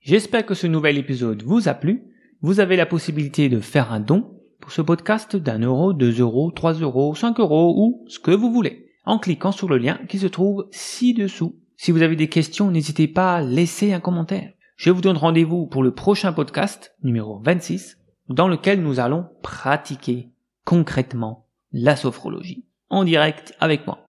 J'espère 0.00 0.46
que 0.46 0.54
ce 0.54 0.66
nouvel 0.66 0.96
épisode 0.96 1.42
vous 1.42 1.68
a 1.68 1.74
plu. 1.74 2.04
Vous 2.40 2.60
avez 2.60 2.76
la 2.76 2.86
possibilité 2.86 3.48
de 3.48 3.60
faire 3.60 3.92
un 3.92 4.00
don 4.00 4.40
pour 4.60 4.72
ce 4.72 4.80
podcast 4.80 5.36
d'un 5.36 5.58
euro, 5.58 5.92
deux 5.92 6.20
euros, 6.20 6.50
trois 6.50 6.74
euros, 6.74 7.14
cinq 7.14 7.40
euros 7.40 7.74
ou 7.76 8.04
ce 8.08 8.18
que 8.18 8.30
vous 8.30 8.52
voulez 8.52 8.89
en 9.04 9.18
cliquant 9.18 9.52
sur 9.52 9.68
le 9.68 9.78
lien 9.78 9.98
qui 10.08 10.18
se 10.18 10.26
trouve 10.26 10.68
ci-dessous. 10.70 11.56
Si 11.76 11.90
vous 11.90 12.02
avez 12.02 12.16
des 12.16 12.28
questions, 12.28 12.70
n'hésitez 12.70 13.08
pas 13.08 13.36
à 13.36 13.42
laisser 13.42 13.92
un 13.92 14.00
commentaire. 14.00 14.52
Je 14.76 14.90
vous 14.90 15.00
donne 15.00 15.16
rendez-vous 15.16 15.66
pour 15.66 15.82
le 15.82 15.94
prochain 15.94 16.32
podcast, 16.32 16.94
numéro 17.02 17.40
26, 17.40 17.98
dans 18.28 18.48
lequel 18.48 18.82
nous 18.82 19.00
allons 19.00 19.26
pratiquer 19.42 20.30
concrètement 20.64 21.46
la 21.72 21.96
sophrologie 21.96 22.64
en 22.88 23.04
direct 23.04 23.54
avec 23.60 23.86
moi. 23.86 24.06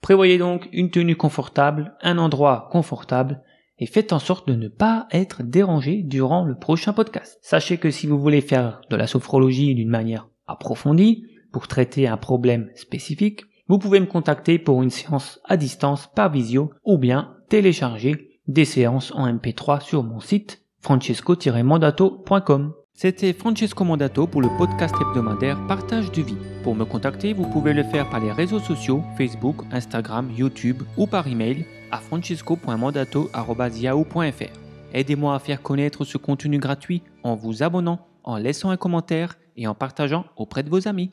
Prévoyez 0.00 0.38
donc 0.38 0.68
une 0.72 0.90
tenue 0.90 1.16
confortable, 1.16 1.96
un 2.02 2.18
endroit 2.18 2.68
confortable 2.70 3.42
et 3.78 3.86
faites 3.86 4.12
en 4.12 4.18
sorte 4.18 4.48
de 4.48 4.54
ne 4.54 4.68
pas 4.68 5.06
être 5.10 5.42
dérangé 5.42 6.02
durant 6.02 6.44
le 6.44 6.56
prochain 6.56 6.92
podcast. 6.92 7.38
Sachez 7.42 7.78
que 7.78 7.90
si 7.90 8.06
vous 8.06 8.18
voulez 8.18 8.40
faire 8.40 8.80
de 8.90 8.96
la 8.96 9.06
sophrologie 9.06 9.74
d'une 9.74 9.88
manière 9.88 10.28
approfondie, 10.46 11.24
pour 11.52 11.68
traiter 11.68 12.06
un 12.06 12.16
problème 12.16 12.70
spécifique, 12.74 13.42
vous 13.68 13.78
pouvez 13.78 14.00
me 14.00 14.06
contacter 14.06 14.58
pour 14.58 14.82
une 14.82 14.90
séance 14.90 15.40
à 15.44 15.58
distance 15.58 16.08
par 16.14 16.32
visio 16.32 16.72
ou 16.84 16.98
bien 16.98 17.36
télécharger 17.48 18.40
des 18.46 18.64
séances 18.64 19.12
en 19.14 19.30
MP3 19.30 19.82
sur 19.82 20.02
mon 20.02 20.20
site 20.20 20.62
francesco-mandato.com. 20.80 22.72
C'était 22.94 23.32
Francesco 23.32 23.84
Mandato 23.84 24.26
pour 24.26 24.42
le 24.42 24.48
podcast 24.58 24.92
hebdomadaire 25.00 25.64
Partage 25.68 26.10
de 26.10 26.22
vie. 26.22 26.36
Pour 26.64 26.74
me 26.74 26.84
contacter, 26.84 27.32
vous 27.32 27.48
pouvez 27.48 27.72
le 27.72 27.84
faire 27.84 28.10
par 28.10 28.18
les 28.18 28.32
réseaux 28.32 28.58
sociaux 28.58 29.04
Facebook, 29.16 29.58
Instagram, 29.70 30.32
YouTube 30.36 30.82
ou 30.96 31.06
par 31.06 31.28
email 31.28 31.64
à 31.92 31.98
francesco.mandato.yahoo.fr. 31.98 34.58
Aidez-moi 34.94 35.34
à 35.34 35.38
faire 35.38 35.62
connaître 35.62 36.04
ce 36.04 36.18
contenu 36.18 36.58
gratuit 36.58 37.04
en 37.22 37.36
vous 37.36 37.62
abonnant, 37.62 38.08
en 38.24 38.36
laissant 38.36 38.70
un 38.70 38.76
commentaire 38.76 39.36
et 39.56 39.68
en 39.68 39.74
partageant 39.74 40.24
auprès 40.36 40.64
de 40.64 40.70
vos 40.70 40.88
amis. 40.88 41.06